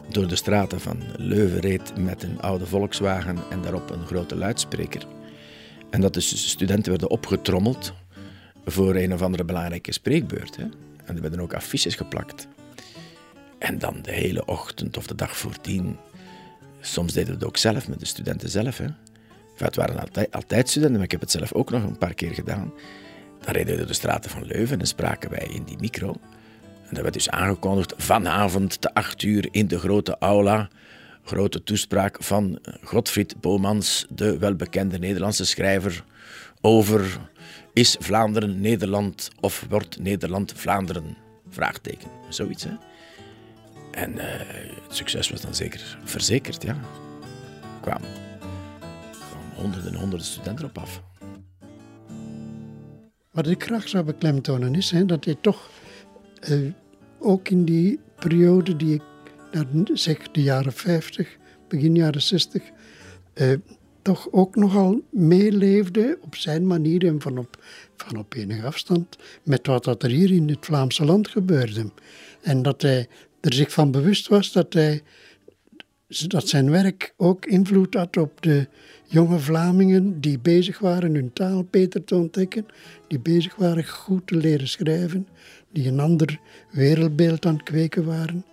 door 0.09 0.27
de 0.27 0.37
straten 0.37 0.81
van 0.81 1.03
Leuven 1.17 1.61
reed 1.61 1.97
met 1.97 2.23
een 2.23 2.41
oude 2.41 2.67
Volkswagen 2.67 3.39
en 3.51 3.63
daarop 3.63 3.91
een 3.91 4.07
grote 4.07 4.37
luidspreker. 4.37 5.07
En 5.91 6.01
dat 6.01 6.15
de 6.15 6.21
studenten 6.21 6.91
werden 6.91 7.11
opgetrommeld 7.11 7.93
voor 8.65 8.95
een 8.95 9.13
of 9.13 9.23
andere 9.23 9.45
belangrijke 9.45 9.93
spreekbeurt. 9.93 10.57
Hè. 10.57 10.65
En 11.05 11.17
er 11.17 11.21
werden 11.21 11.41
ook 11.41 11.55
affiches 11.55 11.95
geplakt. 11.95 12.49
En 13.59 13.79
dan 13.79 13.99
de 14.03 14.13
hele 14.13 14.45
ochtend 14.45 14.97
of 14.97 15.07
de 15.07 15.15
dag 15.15 15.37
voordien. 15.37 15.97
Soms 16.81 17.13
deden 17.13 17.29
we 17.29 17.35
het 17.35 17.45
ook 17.45 17.57
zelf, 17.57 17.89
met 17.89 18.01
de 18.01 18.07
studenten 18.07 18.49
zelf. 18.49 18.79
Hè. 18.79 18.87
Het 19.57 19.77
waren 19.77 20.01
altijd, 20.01 20.33
altijd 20.33 20.69
studenten, 20.69 20.97
maar 20.97 21.05
ik 21.05 21.11
heb 21.11 21.21
het 21.21 21.31
zelf 21.31 21.53
ook 21.53 21.71
nog 21.71 21.83
een 21.83 21.99
paar 21.99 22.15
keer 22.15 22.35
gedaan. 22.35 22.73
Dan 23.41 23.55
reden 23.55 23.73
we 23.73 23.79
door 23.79 23.87
de 23.87 23.93
straten 23.93 24.31
van 24.31 24.47
Leuven 24.47 24.81
en 24.81 24.87
spraken 24.87 25.31
wij 25.31 25.49
in 25.51 25.65
die 25.65 25.79
micro. 25.81 26.15
En 26.89 26.95
dat 26.95 27.03
werd 27.03 27.15
dus 27.15 27.31
aangekondigd 27.31 27.95
vanavond 27.97 28.81
te 28.81 28.95
acht 28.95 29.23
uur 29.23 29.49
in 29.51 29.69
de 29.69 29.79
grote 29.79 30.17
aula. 30.19 30.69
Grote 31.25 31.63
toespraak 31.63 32.17
van 32.23 32.59
Godfried 32.83 33.41
Bomans, 33.41 34.07
de 34.09 34.39
welbekende 34.39 34.99
Nederlandse 34.99 35.45
schrijver, 35.45 36.05
over 36.61 37.19
is 37.73 37.97
Vlaanderen 38.01 38.61
Nederland 38.61 39.31
of 39.41 39.67
wordt 39.69 39.99
Nederland 39.99 40.53
Vlaanderen? 40.57 41.17
Vraagteken, 41.49 42.09
zoiets 42.29 42.65
hè. 42.65 42.71
En 43.91 44.19
eh, 44.19 44.47
het 44.87 44.97
succes 44.97 45.31
was 45.31 45.41
dan 45.41 45.55
zeker 45.55 45.99
verzekerd, 46.05 46.63
ja. 46.63 46.77
Gewoon 47.83 48.03
honderden 49.55 49.93
en 49.93 49.99
honderden 49.99 50.27
studenten 50.27 50.65
op 50.65 50.79
af. 50.79 51.03
Wat 53.31 53.47
ik 53.47 53.63
graag 53.63 53.89
zou 53.89 54.05
beklemtonen 54.05 54.75
is 54.75 54.91
hè, 54.91 55.07
dat 55.07 55.25
hij 55.25 55.37
toch 55.41 55.71
eh, 56.41 56.59
ook 57.19 57.49
in 57.49 57.65
die 57.65 57.99
periode 58.19 58.77
die 58.77 58.95
ik 58.95 59.03
zeg 59.93 60.31
de 60.31 60.43
jaren 60.43 60.73
50, 60.73 61.37
begin 61.69 61.95
jaren 61.95 62.23
60, 62.23 62.63
eh, 63.33 63.53
toch 64.03 64.29
ook 64.31 64.57
nogal 64.57 65.01
meeleefde 65.11 66.19
op 66.21 66.35
zijn 66.35 66.67
manier 66.67 67.07
en 67.07 67.21
van 67.21 67.39
op, 67.39 67.65
van 67.97 68.19
op 68.19 68.35
enige 68.35 68.67
afstand 68.67 69.17
met 69.43 69.67
wat 69.67 69.85
dat 69.85 70.03
er 70.03 70.11
hier 70.11 70.31
in 70.31 70.49
het 70.49 70.65
Vlaamse 70.65 71.05
land 71.05 71.29
gebeurde. 71.29 71.91
En 72.43 72.63
dat 72.63 72.83
hij 72.83 73.09
er 73.41 73.53
zich 73.53 73.73
van 73.73 73.91
bewust 73.91 74.29
was 74.29 74.53
dat, 74.53 74.73
hij, 74.73 75.03
dat 76.09 76.49
zijn 76.49 76.71
werk 76.71 77.15
ook 77.17 77.47
invloed 77.47 77.95
had 77.95 78.17
op 78.17 78.43
de 78.43 78.69
jonge 79.07 79.39
Vlamingen 79.39 80.21
die 80.21 80.39
bezig 80.39 80.79
waren 80.79 81.15
hun 81.15 81.33
taal 81.33 81.65
beter 81.71 82.05
te 82.05 82.15
ontdekken, 82.15 82.67
die 83.09 83.19
bezig 83.19 83.57
waren 83.57 83.87
goed 83.87 84.27
te 84.27 84.37
leren 84.37 84.69
schrijven, 84.69 85.29
die 85.73 85.89
een 85.89 86.01
ander 86.01 86.41
wereldbeeld 86.71 87.47
aan 87.47 87.55
het 87.55 87.63
kweken 87.63 88.05
waren, 88.05 88.45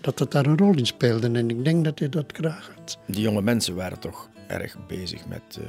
dat 0.00 0.18
dat 0.18 0.32
daar 0.32 0.46
een 0.46 0.58
rol 0.58 0.76
in 0.76 0.86
speelde. 0.86 1.30
En 1.30 1.50
ik 1.50 1.64
denk 1.64 1.84
dat 1.84 1.98
hij 1.98 2.08
dat 2.08 2.32
graag 2.32 2.72
had. 2.76 2.98
Die 3.06 3.22
jonge 3.22 3.42
mensen 3.42 3.74
waren 3.74 3.98
toch 3.98 4.28
erg 4.46 4.76
bezig 4.86 5.26
met, 5.26 5.58
uh, 5.58 5.64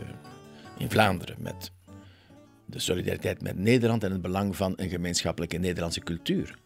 in 0.78 0.90
Vlaanderen 0.90 1.36
met 1.40 1.72
de 2.66 2.80
solidariteit 2.80 3.42
met 3.42 3.58
Nederland 3.58 4.04
en 4.04 4.12
het 4.12 4.22
belang 4.22 4.56
van 4.56 4.74
een 4.76 4.90
gemeenschappelijke 4.90 5.58
Nederlandse 5.58 6.00
cultuur. 6.00 6.58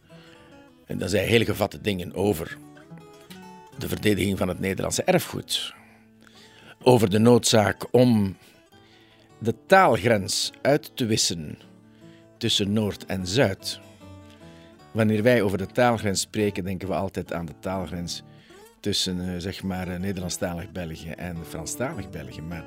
En 0.86 0.98
dan 0.98 1.08
zei 1.08 1.26
hele 1.26 1.44
gevatte 1.44 1.80
dingen 1.80 2.14
over 2.14 2.58
de 3.78 3.88
verdediging 3.88 4.38
van 4.38 4.48
het 4.48 4.60
Nederlandse 4.60 5.02
erfgoed. 5.02 5.74
Over 6.82 7.10
de 7.10 7.18
noodzaak 7.18 7.86
om 7.90 8.36
de 9.38 9.54
taalgrens 9.66 10.52
uit 10.62 10.96
te 10.96 11.06
wissen 11.06 11.58
tussen 12.38 12.72
Noord 12.72 13.06
en 13.06 13.26
Zuid. 13.26 13.80
Wanneer 14.92 15.22
wij 15.22 15.42
over 15.42 15.58
de 15.58 15.66
taalgrens 15.66 16.20
spreken, 16.20 16.64
denken 16.64 16.88
we 16.88 16.94
altijd 16.94 17.32
aan 17.32 17.46
de 17.46 17.54
taalgrens 17.60 18.22
tussen 18.80 19.18
uh, 19.18 19.34
zeg 19.38 19.62
maar 19.62 19.88
uh, 19.88 19.98
Nederlandstalig 19.98 20.72
België 20.72 21.10
en 21.10 21.36
Franstalig 21.48 22.10
België. 22.10 22.42
Maar 22.42 22.64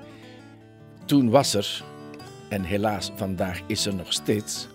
toen 1.06 1.30
was 1.30 1.54
er, 1.54 1.84
en 2.50 2.64
helaas 2.64 3.12
vandaag 3.16 3.62
is 3.68 3.86
er 3.86 3.96
nog 3.96 4.14
steeds, 4.14 4.68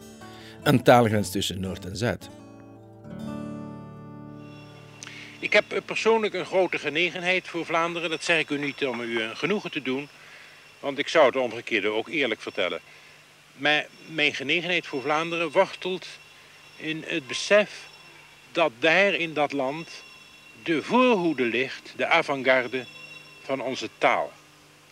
een 0.63 0.83
taalgrens 0.83 1.31
tussen 1.31 1.61
Noord 1.61 1.85
en 1.85 1.97
Zuid. 1.97 2.29
Ik 5.41 5.53
heb 5.53 5.83
persoonlijk 5.85 6.35
een 6.35 6.47
grote 6.47 6.79
genegenheid 6.79 7.49
voor 7.49 7.67
Vlaanderen. 7.67 8.11
Dat 8.11 8.25
zeg 8.25 8.39
ik 8.39 8.51
u 8.51 8.59
niet 8.59 8.87
om 8.87 9.01
u 9.01 9.23
een 9.23 9.37
genoegen 9.37 9.71
te 9.71 9.83
doen, 9.83 10.09
want 10.81 10.99
ik 10.99 11.09
zou 11.09 11.27
het 11.27 11.37
omgekeerde 11.37 11.89
ook 11.89 12.09
eerlijk 12.09 12.41
vertellen. 12.41 12.81
Maar 13.57 13.87
mijn 14.07 14.35
genegenheid 14.35 14.87
voor 14.87 15.03
Vlaanderen 15.03 15.51
wortelt 15.51 16.07
in 16.77 17.05
het 17.07 17.27
besef 17.27 17.89
dat 18.53 18.73
daar 18.79 19.15
in 19.15 19.35
dat 19.35 19.53
land 19.53 20.05
de 20.63 20.83
voorhoede 20.83 21.45
ligt, 21.45 21.93
de 21.97 22.07
avant-garde 22.07 22.87
van 23.43 23.61
onze 23.61 23.89
taal. 23.99 24.33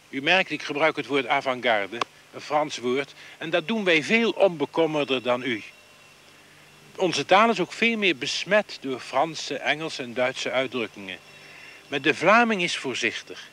U 0.08 0.22
merkt, 0.22 0.50
ik 0.50 0.62
gebruik 0.62 0.96
het 0.96 1.06
woord 1.06 1.26
avant-garde, 1.26 1.98
een 2.32 2.40
Frans 2.40 2.78
woord, 2.78 3.14
en 3.38 3.50
dat 3.50 3.68
doen 3.68 3.84
wij 3.84 4.02
veel 4.02 4.30
onbekommerder 4.30 5.22
dan 5.22 5.42
u. 5.42 5.62
Onze 6.98 7.24
taal 7.24 7.50
is 7.50 7.61
ook 7.61 7.72
veel 7.72 7.96
meer 7.96 8.16
besmet 8.16 8.78
door 8.80 9.00
Franse, 9.00 9.54
Engelse 9.54 10.02
en 10.02 10.14
Duitse 10.14 10.50
uitdrukkingen. 10.50 11.18
Maar 11.88 12.00
de 12.00 12.14
Vlaming 12.14 12.62
is 12.62 12.76
voorzichtig. 12.76 13.48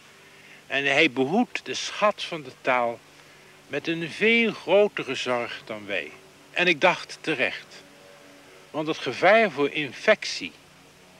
En 0.67 0.85
hij 0.85 1.11
behoedt 1.11 1.65
de 1.65 1.73
schat 1.73 2.23
van 2.23 2.43
de 2.43 2.51
taal 2.61 2.99
met 3.67 3.87
een 3.87 4.09
veel 4.09 4.53
grotere 4.53 5.15
zorg 5.15 5.61
dan 5.65 5.85
wij. 5.85 6.11
En 6.51 6.67
ik 6.67 6.81
dacht 6.81 7.17
terecht. 7.21 7.83
Want 8.71 8.87
het 8.87 8.97
gevaar 8.97 9.51
voor 9.51 9.69
infectie 9.69 10.51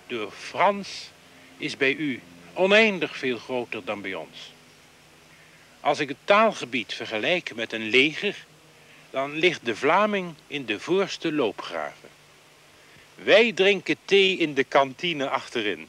door 0.07 0.31
Frans 0.31 1.09
is 1.57 1.77
bij 1.77 1.93
u 1.93 2.21
oneindig 2.53 3.17
veel 3.17 3.38
groter 3.38 3.85
dan 3.85 4.01
bij 4.01 4.13
ons. 4.13 4.51
Als 5.79 5.99
ik 5.99 6.07
het 6.07 6.17
taalgebied 6.23 6.93
vergelijk 6.93 7.55
met 7.55 7.73
een 7.73 7.89
leger, 7.89 8.45
dan 9.09 9.33
ligt 9.35 9.65
de 9.65 9.75
Vlaming 9.75 10.33
in 10.47 10.65
de 10.65 10.79
voorste 10.79 11.33
loopgraven. 11.33 12.14
Wij 13.15 13.51
drinken 13.51 13.95
thee 14.06 14.38
in 14.38 14.54
de 14.54 14.63
kantine 14.63 15.30
achterin. 15.30 15.88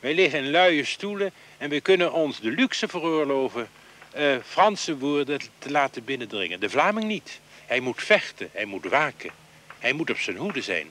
Wij 0.00 0.14
liggen 0.14 0.38
in 0.38 0.50
luie 0.50 0.84
stoelen 0.84 1.32
en 1.58 1.70
we 1.70 1.80
kunnen 1.80 2.12
ons 2.12 2.40
de 2.40 2.50
luxe 2.50 2.88
veroorloven 2.88 3.68
uh, 4.16 4.36
Franse 4.44 4.98
woorden 4.98 5.40
te 5.58 5.70
laten 5.70 6.04
binnendringen. 6.04 6.60
De 6.60 6.70
Vlaming 6.70 7.06
niet. 7.06 7.40
Hij 7.66 7.80
moet 7.80 8.02
vechten, 8.02 8.50
hij 8.52 8.64
moet 8.64 8.84
waken, 8.84 9.30
hij 9.78 9.92
moet 9.92 10.10
op 10.10 10.18
zijn 10.18 10.36
hoede 10.36 10.62
zijn. 10.62 10.90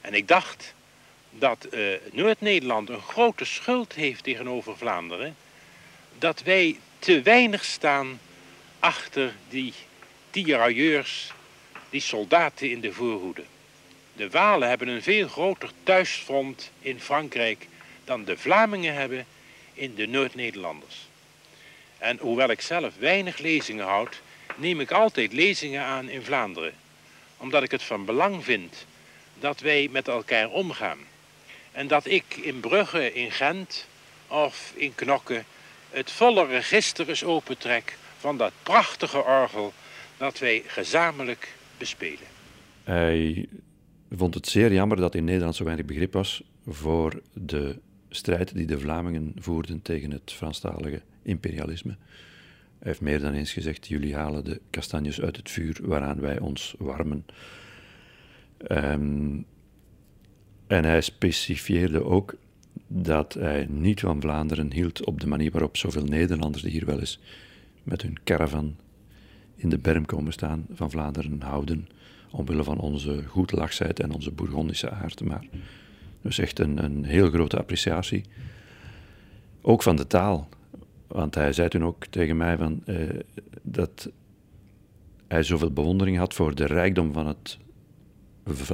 En 0.00 0.14
ik 0.14 0.28
dacht 0.28 0.74
dat 1.30 1.66
uh, 1.70 1.94
Noord-Nederland 2.12 2.88
een 2.88 3.00
grote 3.00 3.44
schuld 3.44 3.92
heeft 3.92 4.22
tegenover 4.22 4.76
Vlaanderen, 4.76 5.36
dat 6.18 6.42
wij 6.42 6.78
te 6.98 7.22
weinig 7.22 7.64
staan 7.64 8.20
achter 8.78 9.34
die 9.48 9.72
tirailleurs, 10.30 11.32
die 11.90 12.00
soldaten 12.00 12.70
in 12.70 12.80
de 12.80 12.92
voorhoede. 12.92 13.42
De 14.16 14.30
Walen 14.30 14.68
hebben 14.68 14.88
een 14.88 15.02
veel 15.02 15.28
groter 15.28 15.70
thuisfront 15.82 16.70
in 16.80 17.00
Frankrijk 17.00 17.68
dan 18.04 18.24
de 18.24 18.36
Vlamingen 18.36 18.94
hebben 18.94 19.26
in 19.74 19.94
de 19.94 20.06
Noord-Nederlanders. 20.06 21.06
En 21.98 22.18
hoewel 22.18 22.50
ik 22.50 22.60
zelf 22.60 22.96
weinig 22.98 23.38
lezingen 23.38 23.84
houd, 23.84 24.20
neem 24.54 24.80
ik 24.80 24.90
altijd 24.90 25.32
lezingen 25.32 25.82
aan 25.82 26.08
in 26.08 26.22
Vlaanderen. 26.22 26.74
Omdat 27.36 27.62
ik 27.62 27.70
het 27.70 27.82
van 27.82 28.04
belang 28.04 28.44
vind 28.44 28.86
dat 29.38 29.60
wij 29.60 29.88
met 29.90 30.08
elkaar 30.08 30.50
omgaan. 30.50 30.98
En 31.72 31.86
dat 31.86 32.06
ik 32.06 32.36
in 32.36 32.60
Brugge, 32.60 33.12
in 33.12 33.30
Gent 33.30 33.86
of 34.28 34.72
in 34.74 34.94
Knokke 34.94 35.44
het 35.90 36.10
volle 36.10 36.46
register 36.46 37.08
eens 37.08 37.24
opentrek 37.24 37.96
van 38.18 38.36
dat 38.36 38.52
prachtige 38.62 39.24
orgel 39.24 39.72
dat 40.16 40.38
wij 40.38 40.62
gezamenlijk 40.66 41.48
bespelen. 41.78 42.26
Hij 42.84 43.46
vond 44.16 44.34
het 44.34 44.46
zeer 44.46 44.72
jammer 44.72 44.96
dat 44.96 45.14
in 45.14 45.24
Nederland 45.24 45.54
zo 45.54 45.64
weinig 45.64 45.86
begrip 45.86 46.12
was 46.12 46.42
voor 46.66 47.22
de 47.32 47.78
strijd 48.08 48.54
die 48.54 48.66
de 48.66 48.78
Vlamingen 48.78 49.32
voerden 49.38 49.82
tegen 49.82 50.10
het 50.10 50.32
Franstalige 50.32 51.02
imperialisme. 51.22 51.96
Hij 52.78 52.88
heeft 52.88 53.00
meer 53.00 53.20
dan 53.20 53.32
eens 53.32 53.52
gezegd: 53.52 53.86
jullie 53.86 54.14
halen 54.14 54.44
de 54.44 54.60
kastanjes 54.70 55.20
uit 55.20 55.36
het 55.36 55.50
vuur 55.50 55.78
waaraan 55.82 56.20
wij 56.20 56.38
ons 56.38 56.74
warmen. 56.78 57.24
Um, 58.70 59.46
en 60.66 60.84
hij 60.84 61.00
specifieerde 61.00 62.04
ook 62.04 62.34
dat 62.86 63.34
hij 63.34 63.66
niet 63.68 64.00
van 64.00 64.20
Vlaanderen 64.20 64.72
hield 64.72 65.04
op 65.04 65.20
de 65.20 65.26
manier 65.26 65.50
waarop 65.50 65.76
zoveel 65.76 66.04
Nederlanders 66.04 66.62
die 66.62 66.72
hier 66.72 66.86
wel 66.86 66.98
eens 66.98 67.20
met 67.82 68.02
hun 68.02 68.16
caravan 68.24 68.76
in 69.56 69.68
de 69.68 69.78
berm 69.78 70.06
komen 70.06 70.32
staan, 70.32 70.66
van 70.72 70.90
Vlaanderen 70.90 71.42
houden 71.42 71.88
omwille 72.30 72.64
van 72.64 72.78
onze 72.78 73.22
goedlachsheid 73.26 74.00
en 74.00 74.12
onze 74.12 74.30
Bourgondische 74.30 74.90
aard. 74.90 75.24
Maar 75.24 75.44
dus 76.22 76.38
echt 76.38 76.58
een, 76.58 76.84
een 76.84 77.04
heel 77.04 77.30
grote 77.30 77.58
appreciatie. 77.58 78.24
Ook 79.60 79.82
van 79.82 79.96
de 79.96 80.06
taal. 80.06 80.48
Want 81.06 81.34
hij 81.34 81.52
zei 81.52 81.68
toen 81.68 81.84
ook 81.84 82.06
tegen 82.06 82.36
mij 82.36 82.56
van, 82.56 82.82
eh, 82.84 82.96
dat 83.62 84.10
hij 85.26 85.42
zoveel 85.42 85.70
bewondering 85.70 86.18
had 86.18 86.34
voor 86.34 86.54
de 86.54 86.66
rijkdom 86.66 87.12
van, 87.12 87.26
het, 87.26 87.58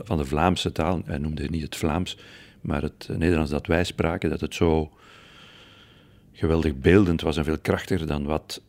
van 0.04 0.16
de 0.16 0.24
Vlaamse 0.24 0.72
taal. 0.72 1.02
Hij 1.04 1.18
noemde 1.18 1.48
niet 1.48 1.62
het 1.62 1.76
Vlaams, 1.76 2.18
maar 2.60 2.82
het 2.82 3.08
Nederlands 3.16 3.50
dat 3.50 3.66
wij 3.66 3.84
spraken, 3.84 4.30
dat 4.30 4.40
het 4.40 4.54
zo 4.54 4.92
geweldig 6.32 6.76
beeldend 6.76 7.20
was 7.20 7.36
en 7.36 7.44
veel 7.44 7.58
krachtiger 7.58 8.06
dan 8.06 8.24
wat 8.24 8.62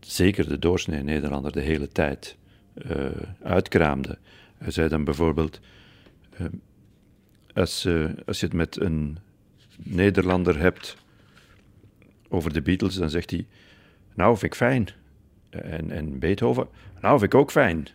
zeker 0.00 0.48
de 0.48 0.58
doorsnee 0.58 1.02
Nederlander 1.02 1.52
de 1.52 1.60
hele 1.60 1.88
tijd 1.88 2.36
uh, 2.74 3.06
uitkraamde. 3.42 4.18
Hij 4.58 4.70
zei 4.70 4.88
dan 4.88 5.04
bijvoorbeeld: 5.04 5.60
uh, 6.40 6.46
als, 7.54 7.86
uh, 7.86 8.10
als 8.26 8.40
je 8.40 8.46
het 8.46 8.54
met 8.54 8.80
een 8.80 9.18
Nederlander 9.76 10.58
hebt 10.58 10.96
over 12.28 12.52
de 12.52 12.62
Beatles, 12.62 12.94
dan 12.94 13.10
zegt 13.10 13.30
hij: 13.30 13.46
Nou, 14.14 14.38
vind 14.38 14.52
ik 14.52 14.58
fijn. 14.58 14.88
En, 15.50 15.90
en 15.90 16.18
Beethoven: 16.18 16.68
Nou, 17.00 17.18
vind 17.18 17.32
ik 17.32 17.40
ook 17.40 17.50
fijn. 17.50 17.88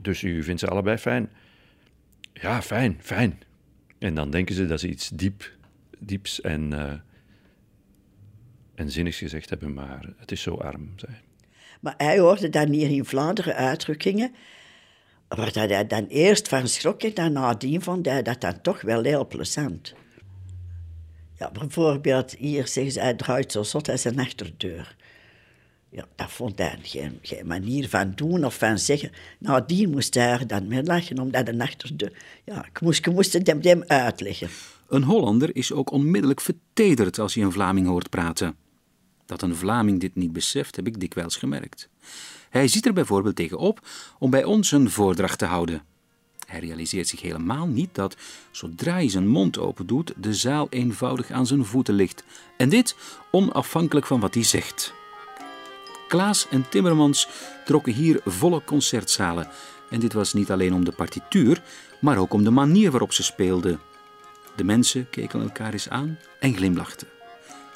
Dus 0.00 0.22
u 0.22 0.42
vindt 0.42 0.60
ze 0.60 0.68
allebei 0.68 0.96
fijn? 0.96 1.30
Ja, 2.32 2.62
fijn, 2.62 2.96
fijn. 3.00 3.42
En 3.98 4.14
dan 4.14 4.30
denken 4.30 4.54
ze 4.54 4.66
dat 4.66 4.80
ze 4.80 4.88
iets 4.88 5.08
diep, 5.08 5.50
dieps 5.98 6.40
en, 6.40 6.72
en 8.74 8.90
zinnigs 8.90 9.18
gezegd 9.18 9.50
hebben, 9.50 9.74
maar 9.74 10.08
het 10.16 10.32
is 10.32 10.42
zo 10.42 10.54
arm. 10.54 10.92
Zei. 10.96 11.12
Maar 11.82 11.94
hij 11.96 12.18
hoorde 12.18 12.48
dan 12.48 12.68
hier 12.68 12.90
in 12.90 13.04
Vlaanderen 13.04 13.54
uitdrukkingen 13.54 14.34
waar 15.28 15.52
hij 15.52 15.86
dan 15.86 16.06
eerst 16.06 16.48
van 16.48 16.68
schrok 16.68 17.02
en 17.02 17.14
dan 17.14 17.32
nadien 17.32 17.82
vond 17.82 18.06
hij 18.06 18.22
dat 18.22 18.40
dan 18.40 18.60
toch 18.60 18.80
wel 18.80 19.02
heel 19.02 19.26
plezant. 19.26 19.94
Ja, 21.38 21.50
bijvoorbeeld 21.50 22.34
hier 22.38 22.66
zeggen 22.66 22.92
ze, 22.92 23.00
hij 23.00 23.14
draait 23.14 23.52
zo 23.52 23.62
zot 23.62 23.88
als 23.88 24.04
een 24.04 24.18
achterdeur. 24.18 24.96
Ja, 25.88 26.04
dat 26.14 26.30
vond 26.30 26.58
hij 26.58 26.78
geen, 26.82 27.20
manier 27.44 27.88
van 27.88 28.12
doen 28.14 28.44
of 28.44 28.58
van 28.58 28.78
zeggen. 28.78 29.10
Nadien 29.38 29.90
moest 29.90 30.14
hij 30.14 30.30
er 30.30 30.46
dan 30.46 30.66
mee 30.66 30.82
lachen, 30.82 31.18
omdat 31.18 31.48
een 31.48 31.60
achterdeur... 31.60 32.12
Ja, 32.44 32.66
ik 32.66 32.80
moest, 32.80 33.06
ik 33.06 33.12
moest 33.12 33.32
het 33.32 33.46
hem, 33.46 33.58
hem 33.62 33.84
uitleggen. 33.86 34.48
Een 34.88 35.02
Hollander 35.02 35.56
is 35.56 35.72
ook 35.72 35.90
onmiddellijk 35.90 36.40
vertederd 36.40 37.18
als 37.18 37.34
hij 37.34 37.44
een 37.44 37.52
Vlaming 37.52 37.86
hoort 37.86 38.10
praten. 38.10 38.56
Dat 39.32 39.42
een 39.42 39.56
Vlaming 39.56 40.00
dit 40.00 40.14
niet 40.14 40.32
beseft, 40.32 40.76
heb 40.76 40.86
ik 40.86 41.00
dikwijls 41.00 41.36
gemerkt. 41.36 41.88
Hij 42.50 42.68
ziet 42.68 42.86
er 42.86 42.92
bijvoorbeeld 42.92 43.36
tegen 43.36 43.58
op 43.58 43.80
om 44.18 44.30
bij 44.30 44.44
ons 44.44 44.72
een 44.72 44.90
voordracht 44.90 45.38
te 45.38 45.44
houden. 45.44 45.82
Hij 46.46 46.60
realiseert 46.60 47.08
zich 47.08 47.20
helemaal 47.20 47.66
niet 47.66 47.94
dat, 47.94 48.16
zodra 48.50 48.92
hij 48.92 49.08
zijn 49.08 49.28
mond 49.28 49.58
open 49.58 49.86
doet, 49.86 50.12
de 50.16 50.34
zaal 50.34 50.66
eenvoudig 50.70 51.30
aan 51.30 51.46
zijn 51.46 51.64
voeten 51.64 51.94
ligt. 51.94 52.24
En 52.56 52.68
dit 52.68 52.96
onafhankelijk 53.30 54.06
van 54.06 54.20
wat 54.20 54.34
hij 54.34 54.42
zegt. 54.42 54.92
Klaas 56.08 56.48
en 56.48 56.68
Timmermans 56.68 57.28
trokken 57.64 57.92
hier 57.92 58.20
volle 58.24 58.64
concertzalen. 58.64 59.48
En 59.90 60.00
dit 60.00 60.12
was 60.12 60.32
niet 60.32 60.50
alleen 60.50 60.74
om 60.74 60.84
de 60.84 60.92
partituur, 60.92 61.62
maar 62.00 62.18
ook 62.18 62.32
om 62.32 62.44
de 62.44 62.50
manier 62.50 62.90
waarop 62.90 63.12
ze 63.12 63.22
speelden. 63.22 63.80
De 64.56 64.64
mensen 64.64 65.10
keken 65.10 65.40
elkaar 65.40 65.72
eens 65.72 65.88
aan 65.88 66.18
en 66.40 66.54
glimlachten. 66.54 67.08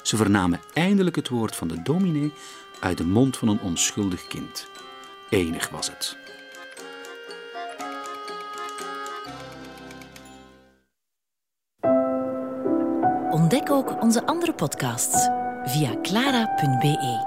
Ze 0.07 0.17
vernamen 0.17 0.59
eindelijk 0.73 1.15
het 1.15 1.29
woord 1.29 1.55
van 1.55 1.67
de 1.67 1.81
dominee 1.81 2.33
uit 2.79 2.97
de 2.97 3.05
mond 3.05 3.37
van 3.37 3.47
een 3.47 3.59
onschuldig 3.59 4.27
kind. 4.27 4.67
Enig 5.29 5.69
was 5.69 5.89
het. 5.89 6.17
Ontdek 13.31 13.71
ook 13.71 14.01
onze 14.01 14.25
andere 14.25 14.53
podcasts 14.53 15.27
via 15.63 16.01
clara.be. 16.01 17.25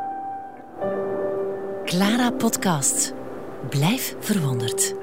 Clara 1.84 2.30
Podcast. 2.30 3.12
Blijf 3.68 4.16
verwonderd. 4.20 4.94